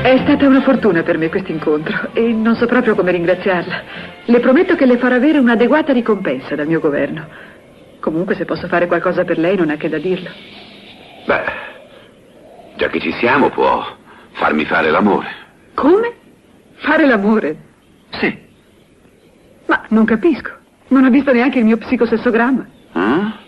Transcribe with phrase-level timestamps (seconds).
[0.00, 3.82] È stata una fortuna per me questo incontro e non so proprio come ringraziarla.
[4.24, 7.26] Le prometto che le farò avere un'adeguata ricompensa dal mio governo.
[8.00, 10.30] Comunque se posso fare qualcosa per lei non ha che da dirlo.
[11.26, 11.44] Beh,
[12.76, 13.84] già che ci siamo può
[14.32, 15.28] farmi fare l'amore.
[15.74, 16.12] Come?
[16.76, 17.56] Fare l'amore?
[18.10, 18.36] Sì.
[19.66, 20.50] Ma non capisco.
[20.88, 22.66] Non ha visto neanche il mio psicosessogramma.
[22.92, 23.38] Ah?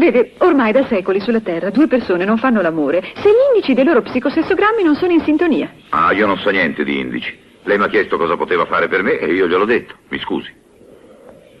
[0.00, 3.84] Vede, ormai da secoli sulla Terra due persone non fanno l'amore se gli indici dei
[3.84, 5.70] loro psicosessogrammi non sono in sintonia.
[5.90, 7.38] Ah, io non so niente di indici.
[7.64, 9.96] Lei mi ha chiesto cosa poteva fare per me e io gliel'ho detto.
[10.08, 10.50] Mi scusi.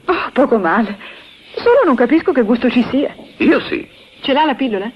[0.06, 0.96] Oh, poco male.
[1.56, 3.14] Solo non capisco che gusto ci sia.
[3.36, 3.86] Io sì.
[4.22, 4.90] Ce l'ha la pillola?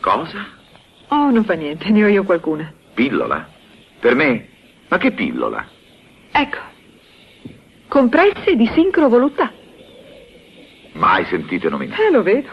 [0.00, 0.46] Cosa?
[1.08, 2.72] Oh, non fa niente, ne ho io qualcuna.
[2.94, 3.46] Pillola?
[4.00, 4.48] Per me?
[4.88, 5.68] Ma che pillola?
[6.32, 6.58] Ecco.
[7.88, 9.52] Compresse di sincrovoluttà.
[10.92, 12.06] Mai sentite nominare.
[12.06, 12.48] Eh, lo vedo.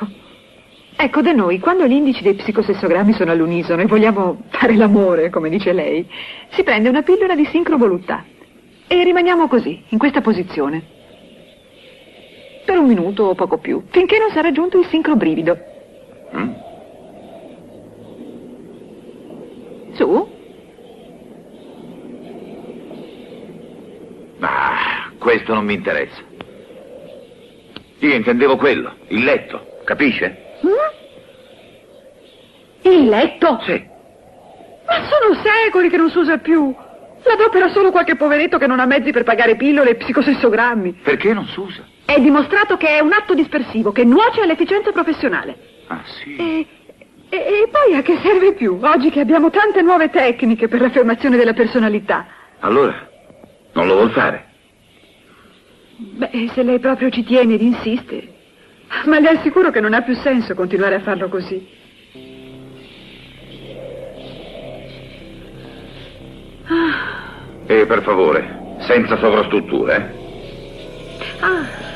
[0.99, 5.49] Ecco, da noi, quando gli indici dei psicosessogrammi sono all'unisono e vogliamo fare l'amore, come
[5.49, 6.07] dice lei,
[6.49, 8.25] si prende una pillola di sincrovoluttà.
[8.87, 10.81] E rimaniamo così, in questa posizione.
[12.65, 15.57] Per un minuto o poco più, finché non sarà raggiunto il sincrobrivido.
[16.35, 16.51] Mm?
[19.93, 20.27] Su?
[24.39, 26.26] Ah, questo non mi interessa.
[27.99, 30.45] Io intendevo quello, il letto, capisce?
[32.81, 33.59] Il letto?
[33.65, 33.85] Sì.
[34.85, 36.73] Ma sono secoli che non si usa più.
[37.23, 40.99] L'adopera solo qualche poveretto che non ha mezzi per pagare pillole e psicosessogrammi.
[41.03, 41.83] Perché non si usa?
[42.05, 45.57] È dimostrato che è un atto dispersivo, che nuoce all'efficienza professionale.
[45.87, 46.35] Ah, sì.
[46.37, 46.65] E,
[47.29, 51.35] e- e poi a che serve più, oggi che abbiamo tante nuove tecniche per l'affermazione
[51.35, 52.27] della personalità?
[52.59, 53.09] Allora,
[53.73, 54.45] non lo vuol fare?
[55.99, 58.35] Beh, se lei proprio ci tiene ed insiste.
[59.05, 61.67] Ma le assicuro che non ha più senso continuare a farlo così.
[67.65, 70.25] E per favore, senza sovrastrutture, eh?
[71.39, 71.86] Ah,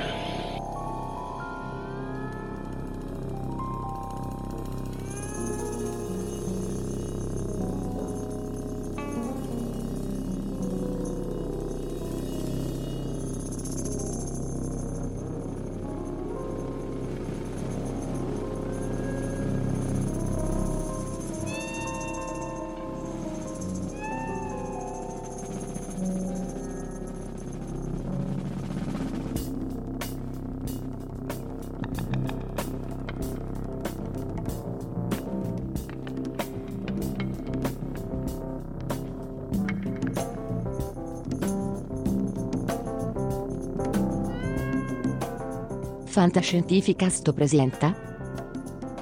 [46.21, 47.95] Fantascientificast presenta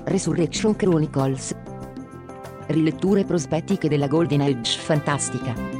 [0.06, 1.54] Resurrection Chronicles
[2.68, 5.79] Riletture prospettiche della Golden Age fantastica.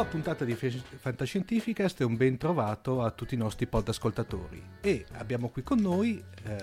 [0.00, 4.62] Nuova puntata di Fantascientificast e un ben trovato a tutti i nostri pod ascoltatori.
[4.80, 6.56] E abbiamo qui con noi eh,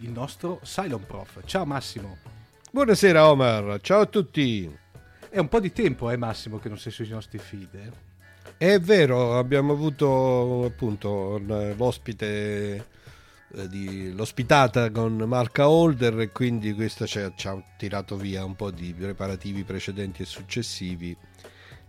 [0.00, 1.42] il nostro Cylon Prof.
[1.44, 2.18] Ciao Massimo.
[2.72, 4.68] Buonasera Omar, ciao a tutti.
[5.28, 7.72] È un po' di tempo, eh Massimo, che non sei sui nostri feed.
[7.72, 7.90] Eh?
[8.56, 12.74] È vero, abbiamo avuto appunto l'ospite
[13.54, 18.44] eh, di, l'ospitata con Marca Holder e quindi questo ci ha, ci ha tirato via
[18.44, 21.16] un po' di preparativi precedenti e successivi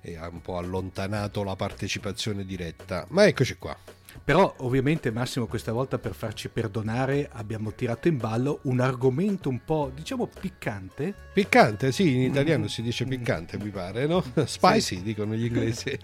[0.05, 3.05] e ha un po' allontanato la partecipazione diretta.
[3.09, 3.75] Ma eccoci qua.
[4.23, 9.63] Però ovviamente Massimo questa volta per farci perdonare abbiamo tirato in ballo un argomento un
[9.63, 11.13] po' diciamo piccante.
[11.33, 14.23] Piccante, sì, in italiano si dice piccante mi pare, no?
[14.45, 15.03] Spicy sì.
[15.03, 15.97] dicono gli inglesi.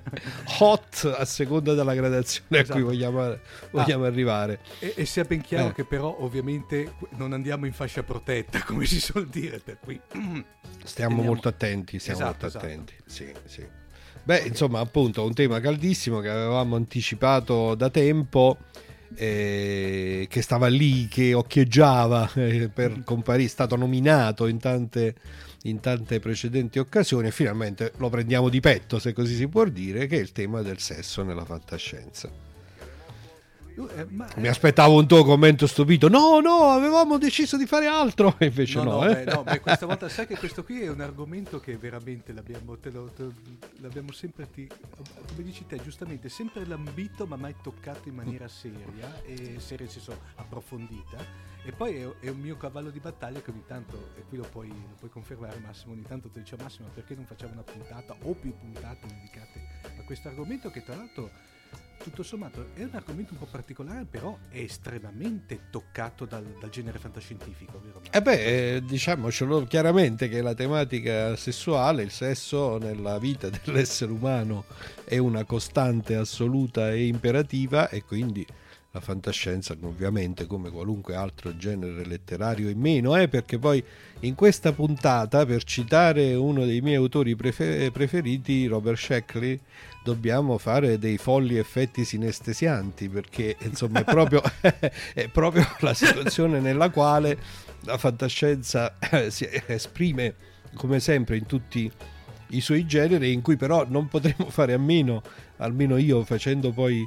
[0.60, 2.78] Hot a seconda della gradazione esatto.
[2.78, 3.10] a cui esatto.
[3.12, 3.38] vogliamo,
[3.70, 4.60] vogliamo ah, arrivare.
[4.78, 5.72] E, e, sia ben chiaro eh.
[5.72, 10.00] che però ovviamente non andiamo in fascia protetta come si suol dire, per cui...
[10.84, 11.22] Stiamo Teniamo...
[11.22, 12.64] molto attenti, stiamo esatto, molto esatto.
[12.64, 12.94] attenti.
[13.06, 13.75] Sì, sì.
[14.26, 18.58] Beh, insomma, appunto, un tema caldissimo che avevamo anticipato da tempo.
[19.14, 25.14] Eh, che stava lì, che occhieggiava eh, per comparire, è stato nominato in tante,
[25.62, 30.08] in tante precedenti occasioni e finalmente lo prendiamo di petto, se così si può dire,
[30.08, 32.45] che è il tema del sesso nella fantascienza.
[33.76, 34.26] Eh, ma...
[34.36, 36.08] Mi aspettavo un tuo commento stupito.
[36.08, 38.34] No, no, avevamo deciso di fare altro.
[38.38, 38.84] E invece no.
[38.84, 39.24] No, no, eh.
[39.24, 42.78] beh, no beh, questa volta sai che questo qui è un argomento che veramente l'abbiamo,
[42.78, 43.28] te lo, te,
[43.80, 49.22] l'abbiamo sempre, ti, come dici te, giustamente, sempre lambito ma mai toccato in maniera seria,
[49.22, 51.54] e seria nel senso approfondita.
[51.64, 54.46] E poi è, è, un mio cavallo di battaglia che ogni tanto, e qui lo
[54.50, 58.14] puoi, lo puoi confermare Massimo, ogni tanto ti dice Massimo perché non facciamo una puntata
[58.22, 59.66] o più puntate dedicate
[59.98, 61.30] a questo argomento che tra l'altro
[62.06, 67.00] tutto sommato è un argomento un po' particolare, però è estremamente toccato dal, dal genere
[67.00, 68.00] fantascientifico, vero?
[68.12, 74.66] Eh beh, eh, diciamocelo chiaramente che la tematica sessuale, il sesso nella vita dell'essere umano
[75.04, 78.46] è una costante assoluta e imperativa e quindi
[78.96, 83.82] la fantascienza ovviamente come qualunque altro genere letterario in meno eh, perché poi
[84.20, 89.60] in questa puntata per citare uno dei miei autori prefer- preferiti Robert Sheckley
[90.02, 94.40] dobbiamo fare dei folli effetti sinestesianti perché insomma è proprio,
[95.12, 97.38] è proprio la situazione nella quale
[97.80, 100.34] la fantascienza eh, si esprime
[100.74, 101.90] come sempre in tutti
[102.50, 105.22] i suoi generi in cui però non potremo fare a meno
[105.58, 107.04] almeno io facendo poi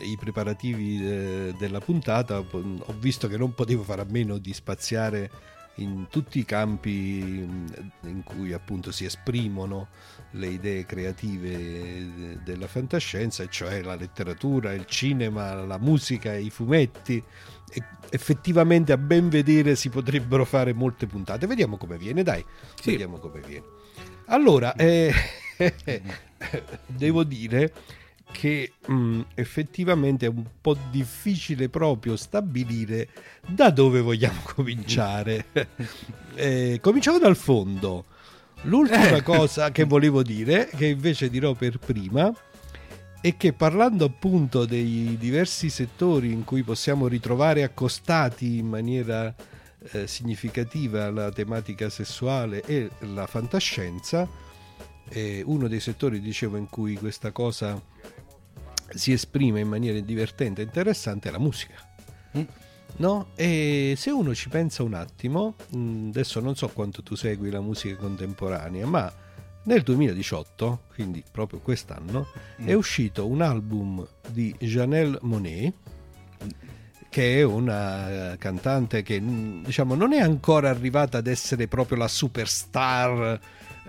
[0.00, 5.30] i preparativi eh, della puntata ho visto che non potevo fare a meno di spaziare
[5.76, 9.88] in tutti i campi in cui appunto si esprimono
[10.32, 17.22] le idee creative della fantascienza, cioè la letteratura, il cinema, la musica, i fumetti.
[17.72, 21.46] E effettivamente a ben vedere si potrebbero fare molte puntate.
[21.46, 22.44] Vediamo come viene, dai.
[22.80, 22.90] Sì.
[22.90, 23.64] Vediamo come viene.
[24.26, 25.12] Allora, eh,
[26.86, 27.72] devo dire
[28.30, 33.08] che mh, mm, effettivamente è un po' difficile proprio stabilire
[33.46, 35.46] da dove vogliamo cominciare.
[36.34, 38.06] eh, cominciamo dal fondo.
[38.62, 39.22] L'ultima eh.
[39.22, 42.32] cosa che volevo dire, che invece dirò per prima,
[43.20, 49.34] è che parlando appunto dei diversi settori in cui possiamo ritrovare accostati in maniera
[49.92, 54.28] eh, significativa la tematica sessuale e la fantascienza,
[55.08, 57.80] eh, uno dei settori, dicevo, in cui questa cosa
[58.94, 61.74] si esprime in maniera divertente e interessante è la musica.
[62.36, 62.42] Mm.
[62.96, 63.28] No?
[63.34, 67.60] E se uno ci pensa un attimo, mm, adesso non so quanto tu segui la
[67.60, 69.12] musica contemporanea, ma
[69.62, 72.26] nel 2018, quindi proprio quest'anno,
[72.60, 72.66] mm.
[72.66, 75.74] è uscito un album di Janelle Monet,
[77.08, 82.08] che è una cantante che mm, diciamo non è ancora arrivata ad essere proprio la
[82.08, 83.40] superstar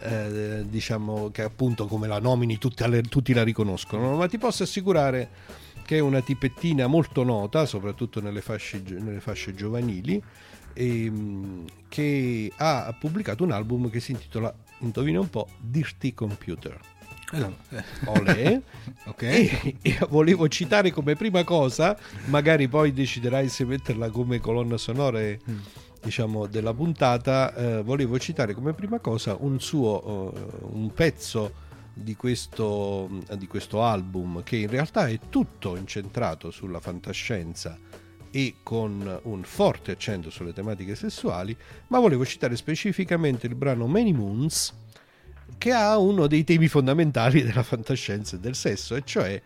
[0.02, 5.30] eh, diciamo che appunto come la nomini tutti, tutti la riconoscono, ma ti posso assicurare
[5.86, 10.22] che è una tipettina molto nota, soprattutto nelle fasce, nelle fasce giovanili,
[10.74, 16.80] e, ehm, che ha pubblicato un album che si intitola, indovina un po', Dirty Computer.
[17.34, 17.84] Eh.
[18.06, 18.62] Olè.
[19.06, 19.22] ok.
[19.22, 25.22] E, e volevo citare come prima cosa, magari poi deciderai se metterla come colonna sonora
[25.22, 25.60] e, mm
[26.02, 30.34] diciamo, della puntata, eh, volevo citare come prima cosa un suo
[30.70, 36.80] uh, un pezzo di questo, di questo album che in realtà è tutto incentrato sulla
[36.80, 37.78] fantascienza
[38.32, 41.56] e con un forte accento sulle tematiche sessuali,
[41.88, 44.74] ma volevo citare specificamente il brano Many Moons
[45.58, 49.42] che ha uno dei temi fondamentali della fantascienza e del sesso, e cioè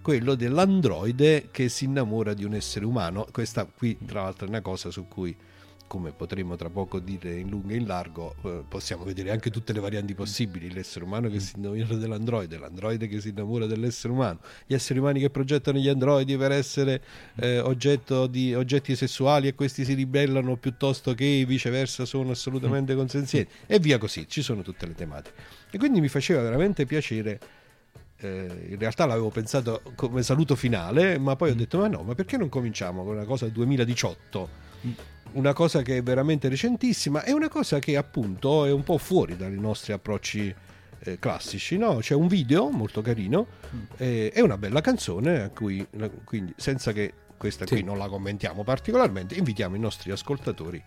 [0.00, 3.26] quello dell'androide che si innamora di un essere umano.
[3.30, 5.36] Questa qui, tra l'altro, è una cosa su cui
[5.92, 9.74] come potremo tra poco dire in lungo e in largo, eh, possiamo vedere anche tutte
[9.74, 14.38] le varianti possibili, l'essere umano che si innamora dell'androide, l'androide che si innamora dell'essere umano,
[14.64, 17.02] gli esseri umani che progettano gli androidi per essere
[17.34, 23.52] eh, oggetto di oggetti sessuali e questi si ribellano piuttosto che viceversa sono assolutamente consenzienti
[23.66, 25.36] e via così, ci sono tutte le tematiche.
[25.70, 27.38] E quindi mi faceva veramente piacere
[28.16, 32.14] eh, in realtà l'avevo pensato come saluto finale, ma poi ho detto: ma no, ma
[32.14, 34.61] perché non cominciamo con una cosa del 2018?
[35.32, 39.36] Una cosa che è veramente recentissima e una cosa che appunto è un po' fuori
[39.36, 40.54] dai nostri approcci
[41.04, 41.96] eh, classici, no?
[41.96, 43.46] C'è un video molto carino
[43.96, 45.86] e eh, una bella canzone a cui,
[46.24, 50.80] quindi senza che questa qui non la commentiamo particolarmente, invitiamo i nostri ascoltatori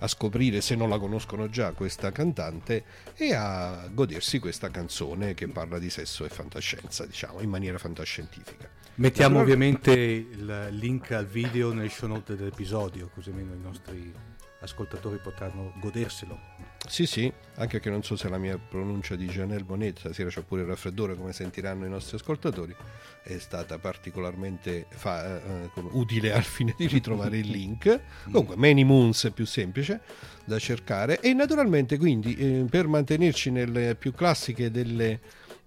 [0.00, 2.84] a scoprire se non la conoscono già questa cantante
[3.14, 8.68] e a godersi questa canzone che parla di sesso e fantascienza, diciamo, in maniera fantascientifica.
[8.96, 9.52] Mettiamo allora...
[9.52, 14.12] ovviamente il link al video nel show note dell'episodio, così almeno i nostri
[14.60, 16.38] ascoltatori potranno goderselo.
[16.86, 20.42] Sì, sì, anche che non so se la mia pronuncia di Janelle Bonet, stasera c'è
[20.42, 22.74] pure il raffreddore, come sentiranno i nostri ascoltatori,
[23.22, 28.00] è stata particolarmente fa, eh, utile al fine di ritrovare il link.
[28.24, 30.00] Comunque, Many Moons è più semplice
[30.44, 35.20] da cercare e naturalmente quindi eh, per mantenerci nelle più classiche delle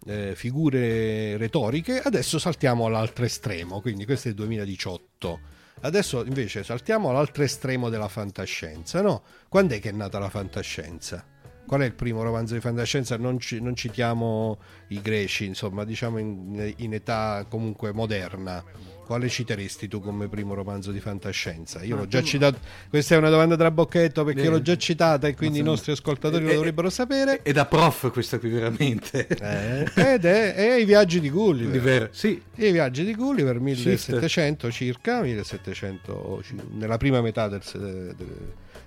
[0.06, 7.10] eh, figure retoriche, adesso saltiamo all'altro estremo, quindi questo è il 2018 Adesso invece saltiamo
[7.10, 9.22] all'altro estremo della fantascienza, no?
[9.48, 11.24] Quando è che è nata la fantascienza?
[11.68, 13.18] Qual è il primo romanzo di fantascienza?
[13.18, 18.64] Non, ci, non citiamo i greci, insomma, diciamo in, in età comunque moderna
[19.08, 21.82] quale citeresti tu come primo romanzo di fantascienza?
[21.82, 22.60] Io l'ho già citato,
[22.90, 24.56] questa è una domanda tra bocchetto perché Bene.
[24.56, 27.42] l'ho già citata e quindi i nostri ascoltatori lo dovrebbero sapere.
[27.42, 29.26] È da prof questa qui veramente.
[29.28, 32.10] Eh, ed è, è, I viaggi di Gulliver.
[32.12, 32.42] Sì.
[32.56, 38.28] I viaggi di Gulliver 1700 circa, 1700, nella prima metà del, dei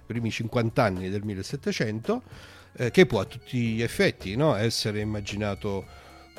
[0.04, 2.22] primi 50 anni del 1700,
[2.76, 4.54] eh, che può a tutti gli effetti no?
[4.54, 5.86] essere immaginato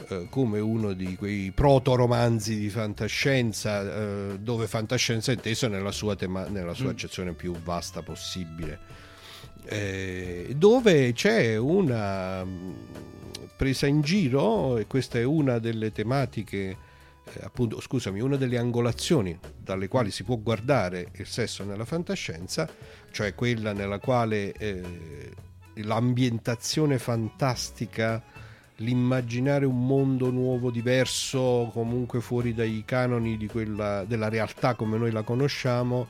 [0.07, 3.81] eh, come uno di quei proto-romanzi di fantascienza,
[4.31, 6.89] eh, dove fantascienza è inteso nella sua, tema- nella sua mm.
[6.89, 8.79] accezione più vasta possibile,
[9.65, 12.71] eh, dove c'è una mm,
[13.55, 16.77] presa in giro, e questa è una delle tematiche,
[17.24, 22.67] eh, appunto, scusami, una delle angolazioni dalle quali si può guardare il sesso nella fantascienza,
[23.12, 24.81] cioè quella nella quale eh,
[25.75, 28.21] l'ambientazione fantastica
[28.81, 35.21] l'immaginare un mondo nuovo, diverso, comunque fuori dai canoni quella, della realtà come noi la
[35.21, 36.07] conosciamo,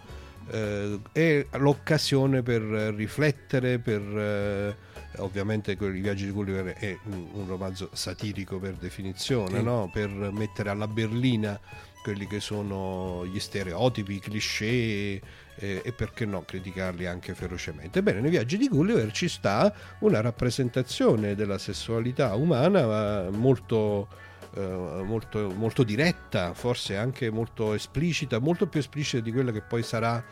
[0.49, 4.75] eh, è l'occasione per riflettere, per eh,
[5.17, 9.63] ovviamente i viaggi di Gulliver è un, romanzo satirico per definizione, sì.
[9.63, 9.89] no?
[9.91, 11.59] per mettere alla berlina
[12.01, 15.21] quelli che sono gli stereotipi, i cliché
[15.61, 17.99] eh, e perché no criticarli anche ferocemente.
[17.99, 24.07] Ebbene, nei viaggi di Gulliver ci sta una rappresentazione della sessualità umana molto,
[24.55, 29.83] eh, molto, molto diretta, forse anche molto esplicita, molto più esplicita di quella che poi
[29.83, 30.23] sarà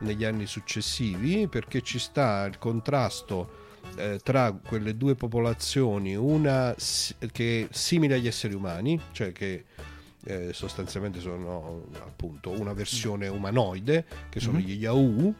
[0.00, 3.64] negli anni successivi, perché ci sta il contrasto
[3.96, 6.74] eh, tra quelle due popolazioni, una
[7.32, 9.64] che è simile agli esseri umani, cioè che
[10.26, 14.66] eh, sostanzialmente sono appunto una versione umanoide, che sono mm-hmm.
[14.66, 15.34] gli Yahoo,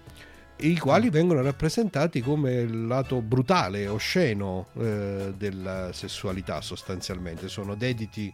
[0.59, 8.33] i quali vengono rappresentati come il lato brutale, osceno eh, della sessualità sostanzialmente, sono dediti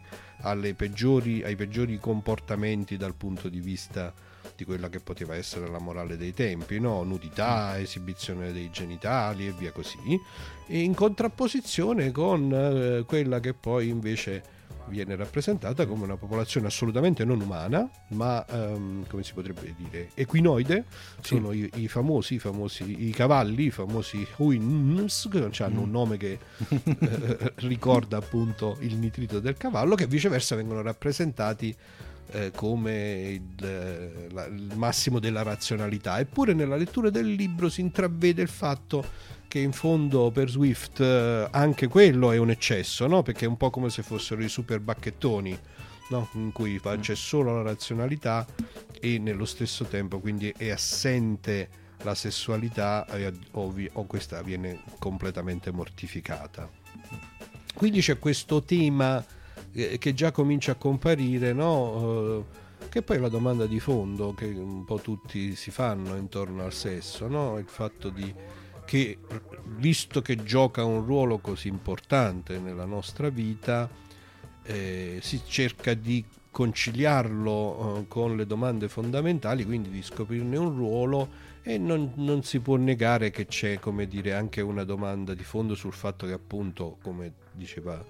[0.75, 4.13] peggiori, ai peggiori comportamenti dal punto di vista
[4.55, 7.03] di quella che poteva essere la morale dei tempi, no?
[7.03, 9.97] nudità, esibizione dei genitali e via così,
[10.67, 17.41] in contrapposizione con eh, quella che poi invece viene rappresentata come una popolazione assolutamente non
[17.41, 20.85] umana, ma um, come si potrebbe dire, equinoide,
[21.21, 21.35] sì.
[21.35, 25.83] sono i, i, famosi, i, famosi, i cavalli, i famosi Huins, che hanno mm.
[25.83, 31.75] un nome che eh, ricorda appunto il nitrito del cavallo, che viceversa vengono rappresentati
[32.31, 36.19] eh, come il, la, il massimo della razionalità.
[36.19, 39.05] Eppure nella lettura del libro si intravede il fatto
[39.53, 43.21] che in fondo per Swift eh, anche quello è un eccesso, no?
[43.21, 45.59] perché è un po' come se fossero i super bacchettoni.
[46.09, 46.27] No?
[46.33, 48.45] in cui c'è solo la razionalità
[48.99, 51.69] e nello stesso tempo quindi è assente
[52.01, 53.07] la sessualità
[53.51, 56.69] o, o questa viene completamente mortificata.
[57.75, 59.23] Quindi c'è questo tema
[59.71, 62.45] eh, che già comincia a comparire, no?
[62.81, 66.63] Eh, che poi è la domanda di fondo che un po' tutti si fanno intorno
[66.63, 67.57] al sesso, no?
[67.59, 68.33] il fatto di
[68.85, 69.17] che
[69.77, 73.89] visto che gioca un ruolo così importante nella nostra vita,
[74.63, 81.51] eh, si cerca di conciliarlo eh, con le domande fondamentali, quindi di scoprirne un ruolo
[81.63, 85.75] e non, non, si può negare che c'è, come dire, anche una domanda di fondo
[85.75, 88.03] sul fatto che appunto, come diceva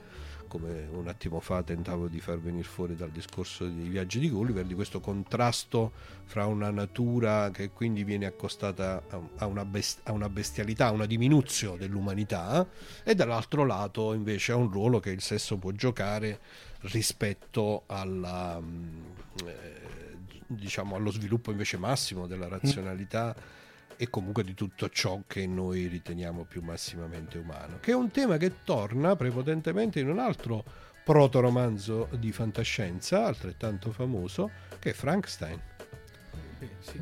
[0.53, 4.63] come un attimo fa tentavo di far venire fuori dal discorso dei viaggi di Gulliver,
[4.63, 5.91] di questo contrasto
[6.25, 9.01] fra una natura che quindi viene accostata
[9.38, 12.67] a una, best- a una bestialità, a una diminuzione dell'umanità,
[13.03, 16.39] e dall'altro lato invece a un ruolo che il sesso può giocare
[16.81, 19.05] rispetto alla, mm,
[19.48, 23.36] eh, diciamo, allo sviluppo invece massimo della razionalità
[23.97, 28.38] e comunque di tutto ciò che noi riteniamo più massimamente umano, che è un tema
[28.38, 30.63] che torna prepotentemente in un altro
[31.03, 35.59] protoromanzo di fantascienza altrettanto famoso che è Frankenstein.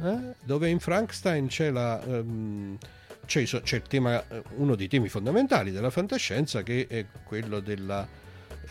[0.01, 0.35] Eh?
[0.43, 2.77] Dove in Frankenstein c'è, la, um,
[3.25, 4.23] c'è, c'è il tema,
[4.55, 8.07] uno dei temi fondamentali della fantascienza che è quello della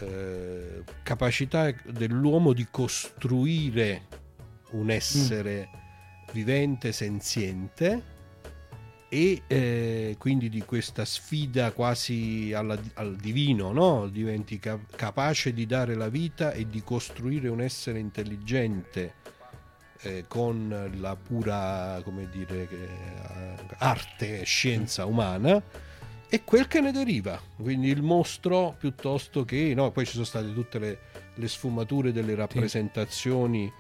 [0.01, 4.07] eh, capacità dell'uomo di costruire
[4.71, 5.80] un essere mm.
[6.33, 8.19] Vivente, senziente
[9.09, 14.09] e eh, quindi di questa sfida quasi alla, al divino, no?
[14.09, 19.15] diventi cap- capace di dare la vita e di costruire un essere intelligente
[20.03, 25.61] eh, con la pura come dire, eh, arte e scienza umana
[26.33, 30.55] e quel che ne deriva, quindi il mostro piuttosto che, no, poi ci sono state
[30.55, 30.99] tutte le,
[31.35, 33.71] le sfumature delle rappresentazioni.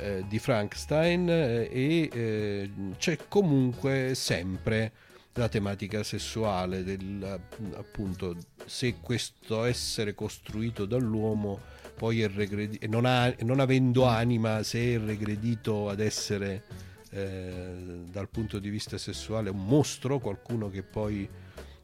[0.00, 4.92] Eh, di Frankenstein eh, e eh, c'è comunque sempre
[5.34, 7.40] la tematica sessuale del
[7.74, 11.60] appunto se questo essere costruito dall'uomo
[11.94, 16.62] poi è regredito non, ha, non avendo anima se è regredito ad essere
[17.10, 21.28] eh, dal punto di vista sessuale un mostro qualcuno che poi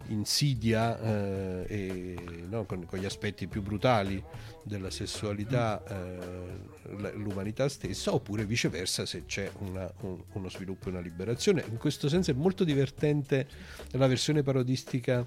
[0.09, 2.17] insidia eh, e,
[2.49, 4.23] no, con, con, gli aspetti più brutali
[4.63, 11.01] della sessualità eh, l'umanità stessa oppure viceversa se c'è una, un, uno sviluppo e una
[11.01, 13.47] liberazione in questo senso è molto divertente
[13.93, 15.27] la versione parodistica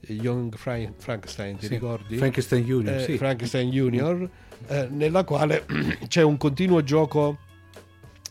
[0.00, 2.16] eh, Young Fra- Frankenstein ti sì, ricordi?
[2.16, 3.16] Frankenstein Junior, eh, sì.
[3.16, 4.30] Frankenstein Junior
[4.68, 5.64] eh, nella quale
[6.08, 7.44] c'è un continuo gioco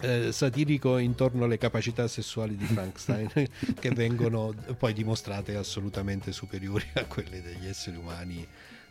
[0.02, 3.30] eh, satirico intorno alle capacità sessuali di Frankenstein
[3.80, 8.46] che vengono poi dimostrate assolutamente superiori a quelle degli esseri umani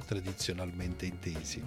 [0.06, 1.62] tradizionalmente intesi.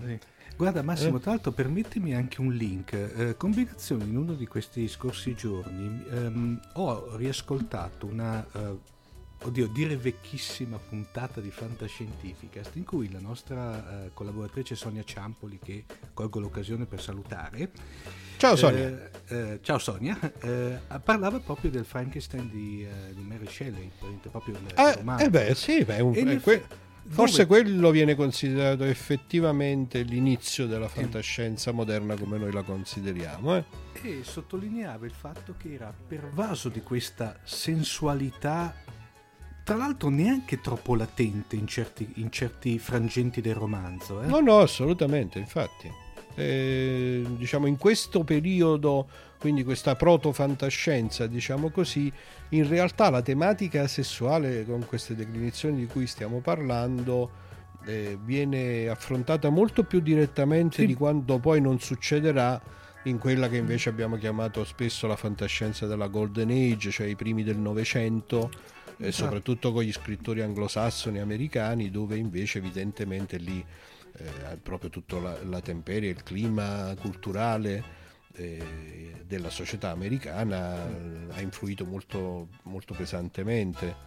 [0.56, 1.20] Guarda Massimo, eh?
[1.20, 2.94] tra l'altro permettimi anche un link.
[2.94, 8.96] Eh, combinazione in uno di questi scorsi giorni ehm, ho riascoltato una eh,
[9.44, 15.86] oddio, dire vecchissima puntata di Fantascientificast in cui la nostra eh, collaboratrice Sonia Ciampoli, che
[16.14, 17.72] colgo l'occasione per salutare,
[18.38, 23.48] ciao Sonia, eh, eh, ciao Sonia eh, parlava proprio del Frankenstein di, eh, di Mary
[23.48, 23.92] Shelley,
[24.30, 25.26] proprio il ah, romanzo.
[25.26, 26.64] Eh beh, sì, beh, un, eh, que-
[27.08, 27.62] forse dove...
[27.62, 33.64] quello viene considerato effettivamente l'inizio della fantascienza moderna come noi la consideriamo.
[34.02, 38.74] E sottolineava il fatto che era pervaso di questa sensualità
[39.64, 44.22] tra l'altro neanche troppo latente in certi, in certi frangenti del romanzo.
[44.22, 44.28] Eh?
[44.28, 45.92] No, no, assolutamente, infatti.
[46.40, 49.08] Eh, diciamo in questo periodo,
[49.40, 52.14] quindi questa proto-fantascienza, diciamo così,
[52.50, 57.46] in realtà la tematica sessuale con queste declinazioni di cui stiamo parlando
[57.86, 60.86] eh, viene affrontata molto più direttamente sì.
[60.86, 62.62] di quanto poi non succederà
[63.06, 67.44] in quella che invece abbiamo chiamato spesso la fantascienza della Golden Age, cioè i primi
[67.44, 68.52] del Novecento
[69.00, 73.64] eh, soprattutto con gli scrittori anglosassoni americani, dove invece evidentemente lì
[74.18, 77.96] eh, proprio tutta la, la temperia, il clima culturale
[78.34, 84.06] eh, della società americana eh, ha influito molto, molto pesantemente.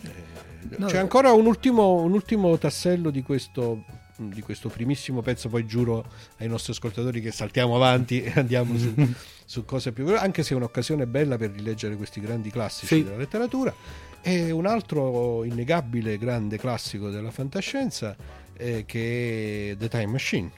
[0.00, 5.48] Eh, no, c'è ancora un ultimo, un ultimo tassello di questo di questo primissimo pezzo,
[5.48, 6.06] poi giuro
[6.38, 8.94] ai nostri ascoltatori che saltiamo avanti e andiamo su,
[9.44, 13.02] su cose più anche se è un'occasione bella per rileggere questi grandi classici sì.
[13.02, 13.74] della letteratura.
[14.22, 18.16] E un altro innegabile grande classico della fantascienza
[18.56, 20.50] eh, che è The Time Machine.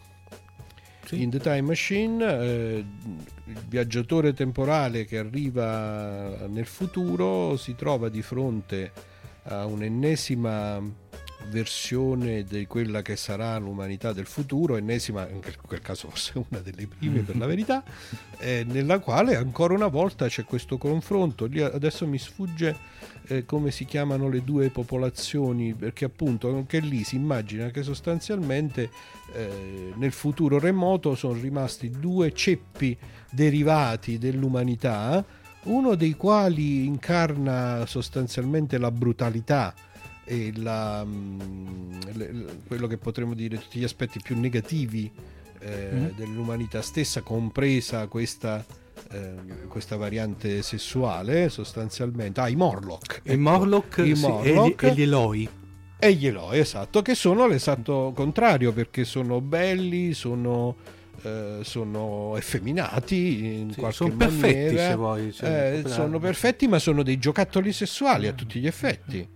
[1.04, 1.22] Sì.
[1.22, 2.85] In The Time Machine eh,
[3.44, 8.92] il viaggiatore temporale che arriva nel futuro si trova di fronte
[9.44, 10.82] a un'ennesima
[11.48, 16.87] versione di quella che sarà l'umanità del futuro, ennesima, in quel caso forse una delle
[16.87, 17.82] prime per la verità,
[18.38, 21.46] eh, nella quale ancora una volta c'è questo confronto.
[21.46, 22.76] Lì adesso mi sfugge
[23.28, 28.90] eh, come si chiamano le due popolazioni, perché appunto anche lì si immagina che sostanzialmente
[29.32, 32.96] eh, nel futuro remoto sono rimasti due ceppi
[33.30, 35.24] derivati dell'umanità,
[35.64, 39.74] uno dei quali incarna sostanzialmente la brutalità
[40.56, 41.42] la, mh,
[42.16, 45.10] mm, quello che potremmo dire tutti gli aspetti più negativi
[45.60, 46.06] eh, Mm.
[46.16, 48.64] dell'umanità stessa, compresa questa,
[49.12, 52.40] eh, questa variante sessuale sostanzialmente.
[52.40, 53.22] Ah, i Morlock.
[53.24, 54.84] I Morlock, I sì, e, Morlock.
[54.84, 55.48] gli, e gli Eloi.
[55.98, 60.76] E gli Eloi, esatto, che sono l'esatto contrario perché sono belli, sono,
[61.22, 64.88] eh, sono effeminati in Sì, qualche sono perfetti, maniera.
[64.90, 69.26] se vuoi, cioè, Eh, sono perfetti, ma sono dei giocattoli sessuali a tutti gli effetti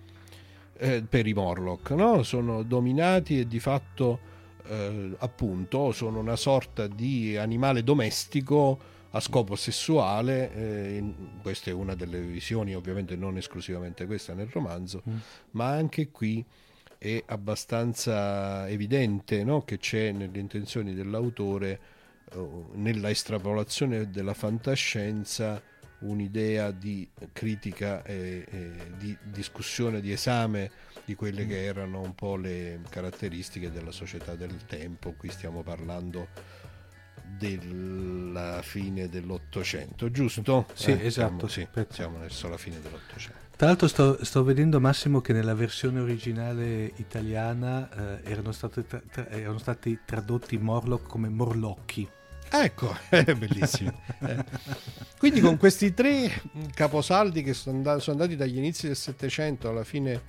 [0.81, 2.23] eh, per i Morlock, no?
[2.23, 4.19] Sono dominati e di fatto,
[4.67, 8.79] eh, appunto, sono una sorta di animale domestico
[9.11, 10.53] a scopo sessuale.
[10.55, 15.17] eh, questa è una delle visioni, ovviamente non esclusivamente questa nel romanzo, Mm.
[15.53, 16.45] ma anche qui
[16.99, 19.63] è abbastanza evidente no?
[19.65, 21.81] che c'è nelle intenzioni dell'autore,
[22.33, 25.63] eh, nella estrapolazione della fantascienza,
[26.01, 30.71] un'idea di critica e, e di discussione, di esame
[31.05, 35.13] di quelle che erano un po' le caratteristiche della società del tempo.
[35.17, 36.29] Qui stiamo parlando
[37.39, 40.67] della fine dell'Ottocento, giusto?
[40.75, 43.39] Sì, Eh, esatto, Siamo, sì, siamo verso la fine dell'Ottocento.
[43.57, 49.03] Tra l'altro sto, sto vedendo Massimo che nella versione originale italiana eh, erano, state tra-
[49.11, 52.09] tra- erano stati tradotti Morlock come Morlocchi.
[52.53, 53.93] Ecco, è bellissimo.
[54.21, 54.45] Eh.
[55.19, 56.43] Quindi con questi tre
[56.75, 60.21] caposaldi che sono, andati, dagli inizi del Settecento alla fine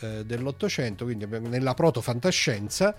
[0.00, 2.94] eh, dell'Ottocento, quindi nella proto-fantascienza,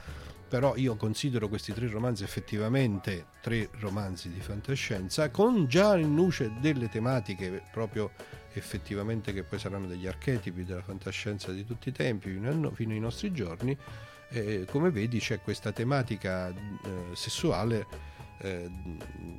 [0.47, 6.51] però io considero questi tre romanzi effettivamente tre romanzi di fantascienza, con già in luce
[6.59, 8.11] delle tematiche proprio
[8.53, 12.31] effettivamente che poi saranno degli archetipi della fantascienza di tutti i tempi
[12.73, 13.77] fino, ai nostri giorni.
[14.29, 16.53] Eh, come vedi c'è questa tematica eh,
[17.13, 18.69] sessuale eh,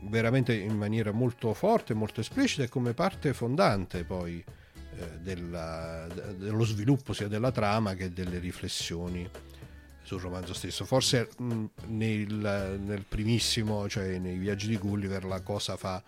[0.02, 4.42] veramente in maniera molto forte, molto esplicita e come parte fondante poi
[4.98, 9.28] eh, della- de- dello sviluppo sia della trama che delle riflessioni
[10.02, 10.84] sul romanzo stesso.
[10.84, 16.02] Forse mh, nel, nel primissimo, cioè nei viaggi di Gulliver, la cosa fa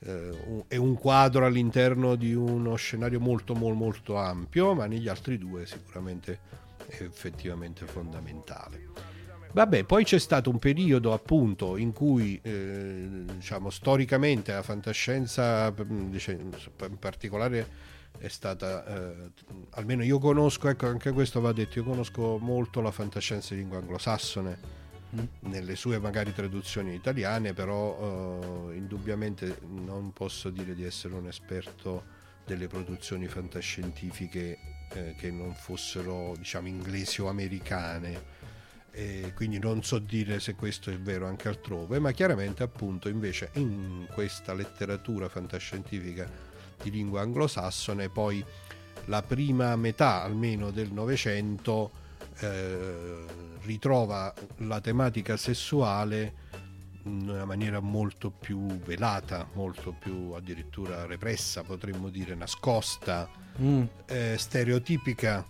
[0.00, 5.38] eh, è un quadro all'interno di uno scenario molto molto molto ampio, ma negli altri
[5.38, 6.40] due sicuramente
[6.86, 9.15] è effettivamente fondamentale.
[9.56, 16.10] Vabbè, poi c'è stato un periodo appunto in cui eh, diciamo storicamente la fantascienza mm,
[16.10, 17.66] dice, in particolare
[18.18, 19.30] è stata eh,
[19.70, 23.78] almeno io conosco, ecco anche questo va detto, io conosco molto la fantascienza di lingua
[23.78, 24.58] anglosassone
[25.40, 32.04] nelle sue magari traduzioni italiane, però eh, indubbiamente non posso dire di essere un esperto
[32.44, 34.58] delle produzioni fantascientifiche
[34.92, 38.35] eh, che non fossero diciamo inglesi o americane
[38.96, 43.50] e quindi non so dire se questo è vero anche altrove, ma chiaramente appunto invece
[43.54, 46.26] in questa letteratura fantascientifica
[46.82, 48.42] di lingua anglosassone poi
[49.06, 51.90] la prima metà almeno del Novecento
[52.38, 53.24] eh,
[53.64, 56.44] ritrova la tematica sessuale
[57.04, 63.28] in una maniera molto più velata, molto più addirittura repressa, potremmo dire nascosta,
[63.60, 63.84] Mm.
[64.06, 65.44] eh, stereotipica.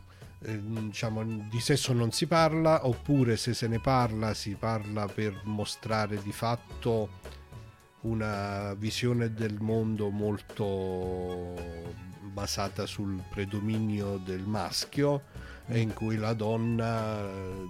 [0.46, 5.40] Eh, diciamo, di sesso non si parla, oppure se se ne parla si parla per
[5.44, 7.35] mostrare di fatto
[8.02, 11.54] una visione del mondo molto
[12.20, 15.22] basata sul predominio del maschio
[15.66, 17.64] e in cui la donna eh,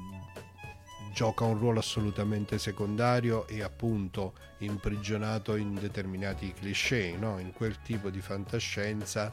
[1.14, 7.38] gioca un ruolo assolutamente secondario e appunto imprigionato in determinati cliché, no?
[7.38, 9.32] in quel tipo di fantascienza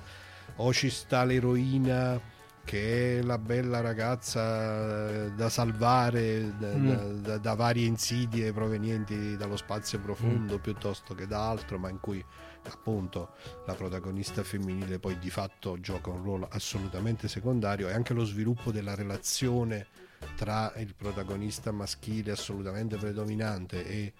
[0.58, 2.32] o ci sta l'eroina
[2.66, 7.22] che è la bella ragazza eh, da salvare da, Mm.
[7.22, 10.04] da- da- varie insidie provenienti dallo spazio Mm.
[10.04, 12.24] profondo piuttosto che da altro, ma in cui
[12.66, 13.32] appunto
[13.66, 18.72] la protagonista femminile poi di fatto gioca un ruolo assolutamente secondario e anche lo sviluppo
[18.72, 19.88] della relazione
[20.38, 24.14] tra il protagonista maschile assolutamente predominante e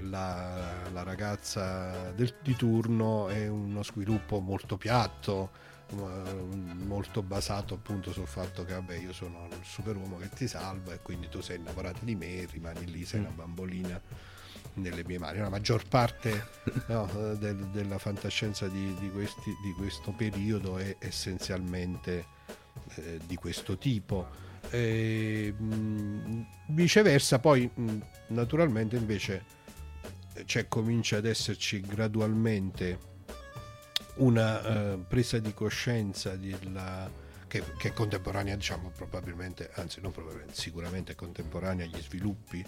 [0.00, 5.50] la, la ragazza del- di turno è uno sviluppo molto piatto
[5.94, 10.98] molto basato appunto sul fatto che vabbè io sono il superuomo che ti salva e
[11.00, 14.00] quindi tu sei innamorato di me rimani lì sei una bambolina
[14.74, 15.38] nelle mie mani.
[15.38, 16.48] La maggior parte
[16.88, 22.26] no, eh, del- della fantascienza di, di questi- di questo periodo è essenzialmente
[22.96, 24.28] eh, di questo tipo.
[24.70, 29.44] E, mh, viceversa poi mh, naturalmente invece
[30.34, 33.14] eh, c'è comincia ad esserci gradualmente
[34.16, 40.54] una eh, presa di coscienza della che, che, è contemporanea, diciamo, probabilmente, anzi non probabilmente,
[40.54, 42.64] sicuramente è contemporanea agli sviluppi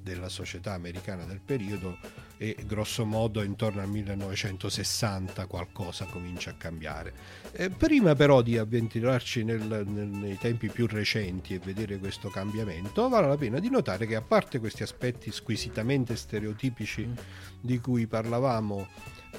[0.00, 1.98] della società americana del periodo
[2.38, 7.12] e grosso modo intorno al 1960 qualcosa comincia a cambiare.
[7.52, 13.08] Eh, prima però di avventurarci nel, nel, nei tempi più recenti e vedere questo cambiamento,
[13.08, 17.14] vale la pena di notare che a parte questi aspetti squisitamente stereotipici mm.
[17.60, 18.88] di cui parlavamo,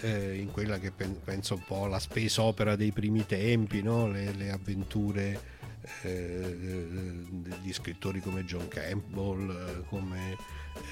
[0.01, 4.07] eh, in quella che penso un po' alla space opera dei primi tempi, no?
[4.07, 5.39] le, le, avventure
[6.01, 6.57] eh,
[7.61, 10.37] di scrittori come John Campbell, eh, come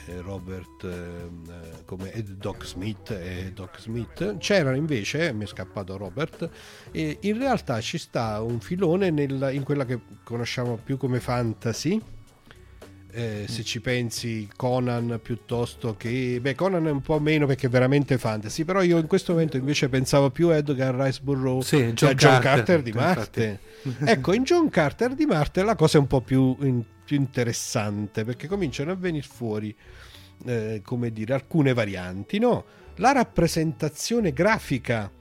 [0.07, 4.37] eh, Robert, eh, come Doc Smith e Doc Smith.
[4.37, 6.49] C'era invece, mi è scappato Robert,
[6.91, 12.01] e in realtà ci sta un filone nel, in quella che conosciamo più come fantasy
[13.13, 17.69] eh, se ci pensi Conan piuttosto che beh Conan è un po' meno perché è
[17.69, 21.78] veramente fantasy però io in questo momento invece pensavo più a Edgar Rice Burroughs sì,
[21.93, 23.60] John, John Carter, Carter, di Marte.
[24.06, 28.24] Ecco in John Carter di Marte la cosa è un po' più, in, più interessante
[28.24, 29.76] perché cominciano a venire fuori
[30.45, 32.63] eh, come dire alcune varianti no?
[32.95, 35.12] la rappresentazione grafica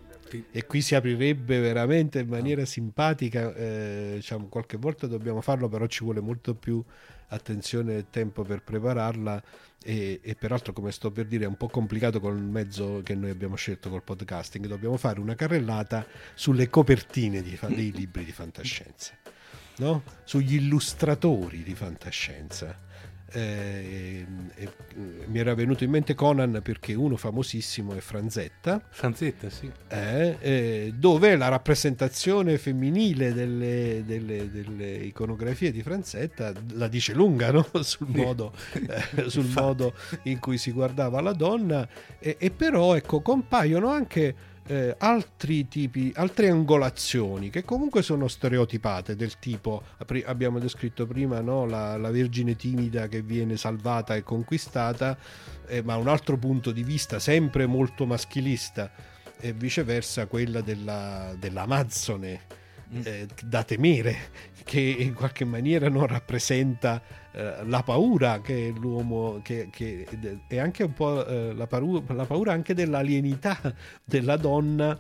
[0.53, 5.87] e qui si aprirebbe veramente in maniera simpatica eh, diciamo, qualche volta dobbiamo farlo però
[5.87, 6.83] ci vuole molto più
[7.31, 9.43] attenzione e tempo per prepararla
[9.83, 13.31] e, e, peraltro come sto per dire è un po' complicato col mezzo che noi
[13.31, 19.15] abbiamo scelto col podcasting dobbiamo fare una carrellata sulle copertine di, dei libri di fantascienza
[19.77, 20.03] no?
[20.25, 22.89] sugli illustratori di fantascienza
[23.33, 24.69] eh, eh,
[25.27, 28.83] mi era venuto in mente Conan perché uno famosissimo è Franzetta.
[28.91, 29.71] Franzetta, sì.
[29.89, 37.53] Eh, eh dove la rappresentazione femminile delle, delle, delle, iconografie di Franzetta la dice lunga
[37.53, 37.67] no?
[37.83, 41.89] sul, modo, eh, sul modo, in cui si guardava la donna
[42.19, 49.17] e, e però ecco, compaiono anche eh, altri tipi, altre angolazioni che comunque sono stereotipate
[49.17, 49.83] del tipo,
[50.27, 51.67] abbiamo descritto prima no?
[51.67, 55.19] la, la, vergine timida che viene salvata e conquistata,
[55.67, 58.93] eh, ma un altro punto di vista sempre molto maschilista
[59.41, 62.41] e viceversa quella della, dell'Amazzone
[62.95, 63.01] mm.
[63.03, 64.17] eh, da temere
[64.63, 70.07] che in qualche maniera non rappresenta eh, la paura che l'uomo che, che
[70.49, 73.59] è anche un po' eh, la, paura, la paura anche dell'alienità
[74.05, 74.99] della donna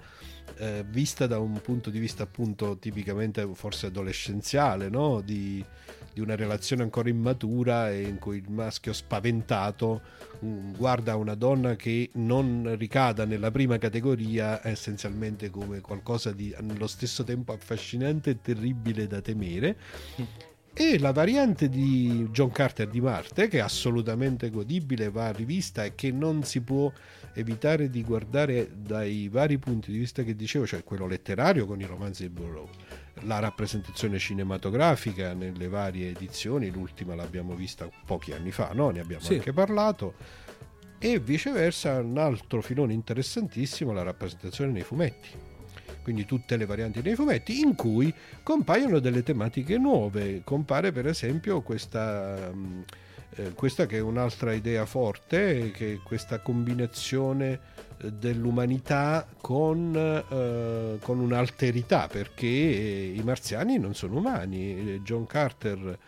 [0.59, 5.21] eh, vista da un punto di vista appunto tipicamente forse adolescenziale no?
[5.23, 5.65] di,
[6.13, 10.03] di, una relazione ancora immatura e in cui il maschio spaventato
[10.41, 16.87] um, guarda una donna che non ricada nella prima categoria essenzialmente come qualcosa di allo
[16.87, 19.77] stesso tempo affascinante e terribile da temere
[20.73, 25.95] e la variante di John Carter di Marte che è assolutamente godibile, va rivista e
[25.95, 26.91] che non si può
[27.35, 31.85] evitare di guardare dai vari punti di vista che dicevo, cioè quello letterario con i
[31.85, 32.77] romanzi di Burroughs,
[33.23, 38.91] la rappresentazione cinematografica nelle varie edizioni, l'ultima l'abbiamo vista pochi anni fa, no?
[38.91, 39.35] ne abbiamo sì.
[39.35, 40.15] anche parlato,
[40.99, 45.50] e viceversa un altro filone interessantissimo, la rappresentazione nei fumetti
[46.03, 50.43] quindi tutte le varianti dei fumetti, in cui compaiono delle tematiche nuove.
[50.45, 52.81] Compare per esempio questa, mm,
[53.37, 57.61] eh, questa che è un'altra idea forte, che è questa combinazione
[57.99, 65.01] eh, dell'umanità con, eh, con un'alterità, perché i marziani non sono umani.
[65.03, 65.99] John Carter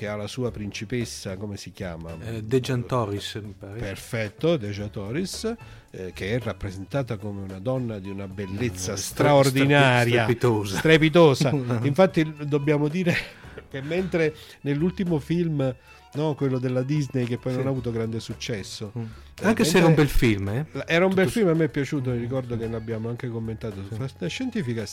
[0.00, 2.16] che ha la sua principessa, come si chiama?
[2.22, 3.78] Eh, Dejantoris, mi pare.
[3.80, 5.54] Perfetto, Dejantoris,
[5.90, 10.78] eh, che è rappresentata come una donna di una bellezza straordinaria, strepitosa.
[10.78, 11.50] strepitosa.
[11.84, 13.14] Infatti dobbiamo dire
[13.68, 15.74] che mentre nell'ultimo film
[16.14, 16.34] no?
[16.34, 17.58] quello della Disney che poi sì.
[17.58, 18.92] non ha avuto grande successo.
[18.96, 19.02] Mm.
[19.40, 20.66] Eh, anche se era un bel film, eh?
[20.86, 23.94] Era un bel film, a me è piaciuto, mi ricordo che l'abbiamo anche commentato su
[23.94, 24.84] Fast Scientifica.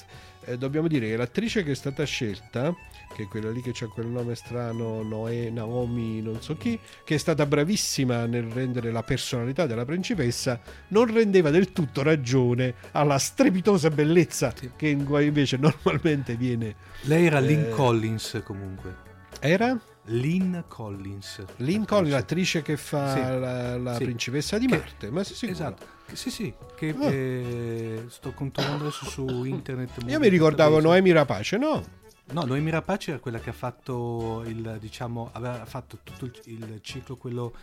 [0.45, 2.73] Eh, dobbiamo dire che l'attrice che è stata scelta,
[3.17, 7.15] che è quella lì che ha quel nome strano, Noe, Naomi, non so chi, che
[7.15, 13.17] è stata bravissima nel rendere la personalità della principessa, non rendeva del tutto ragione alla
[13.17, 14.69] strepitosa bellezza sì.
[14.75, 16.75] che invece normalmente viene...
[17.01, 18.95] Lei era Lynn eh, Collins comunque.
[19.39, 19.79] Era?
[20.09, 21.43] Lynn Collins.
[21.57, 23.19] Lynn Collins, l'attrice che fa sì.
[23.19, 24.03] la, la sì.
[24.03, 25.07] principessa di Marte.
[25.07, 25.57] Che, ma sei sicuro?
[25.57, 25.85] Esatto.
[26.13, 27.09] Sì, sì, che oh.
[27.09, 30.03] eh, sto controllando adesso su internet.
[30.05, 32.05] Io mi ricordavo Noemi Rapace, no?
[32.31, 36.79] No, Noemi Rapace era quella che ha fatto il, diciamo, aveva fatto tutto il, il
[36.81, 37.53] ciclo quello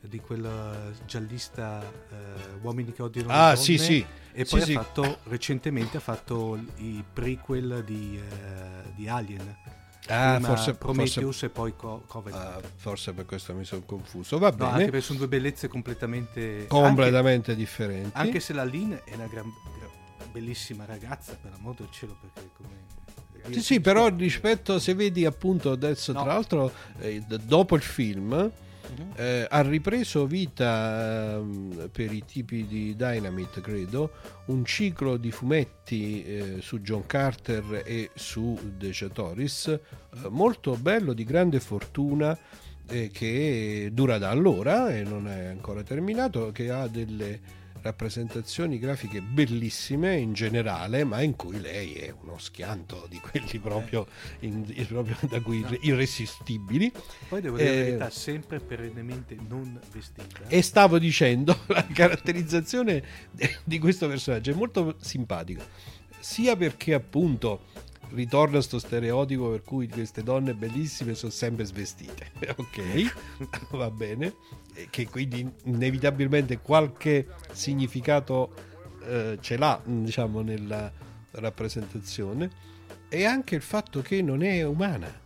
[0.00, 4.04] di quel giallista eh, Uomini che odiano ah, sì, sì.
[4.32, 9.56] e poi sì, ha fatto recentemente ha fatto i prequel di, eh, di Alien
[10.08, 12.04] Ah, forse Prometheus forse, e poi Co-.
[12.32, 14.38] Ah, forse per questo mi sono confuso.
[14.38, 14.70] Va no, bene.
[14.70, 18.10] Anche perché sono due bellezze completamente, completamente anche, differenti.
[18.14, 19.48] Anche se la Lynn è una gran,
[20.32, 23.01] bellissima ragazza, per amor del cielo, perché come
[23.50, 26.22] Sì, sì, però rispetto, se vedi appunto adesso, No.
[26.22, 29.12] tra l'altro, eh, dopo il film, Mhm.
[29.16, 34.10] eh, ha ripreso vita ehm, per i tipi di Dynamite, credo,
[34.46, 39.80] un ciclo di fumetti eh, su John Carter e su Decetoris, eh,
[40.28, 42.36] molto bello, di grande fortuna,
[42.88, 47.40] eh, che dura da allora e non è ancora terminato, che ha delle
[47.82, 54.06] rappresentazioni grafiche bellissime in generale, ma in cui lei è uno schianto di quelli proprio,
[54.40, 55.76] in- proprio da cui No.
[55.80, 56.92] irresistibili.
[57.28, 60.46] Poi devo dire la Eh, verità, sempre perennemente non vestita.
[60.48, 63.02] E stavo dicendo, la caratterizzazione
[63.64, 65.66] di questo personaggio è molto simpatica,
[66.20, 67.64] sia perché appunto
[68.14, 73.14] ritorna sto stereotipo per cui queste donne bellissime sono sempre svestite, ok,
[73.76, 74.34] va bene,
[74.74, 78.54] e che quindi inevitabilmente qualche significato
[79.06, 80.90] eh, ce l'ha, diciamo, nella
[81.32, 82.50] rappresentazione,
[83.08, 85.20] e anche il fatto che non è umana.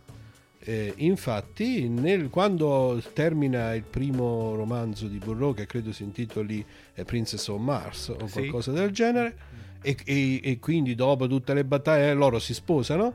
[0.59, 7.05] Eh, infatti, nel- quando termina il primo romanzo di Burroughs, che credo si intitoli eh,
[7.05, 8.33] Princess of Mars o Sì.
[8.33, 9.37] qualcosa del genere,
[9.81, 13.13] e, e- e quindi dopo tutte le battaglie loro si sposano,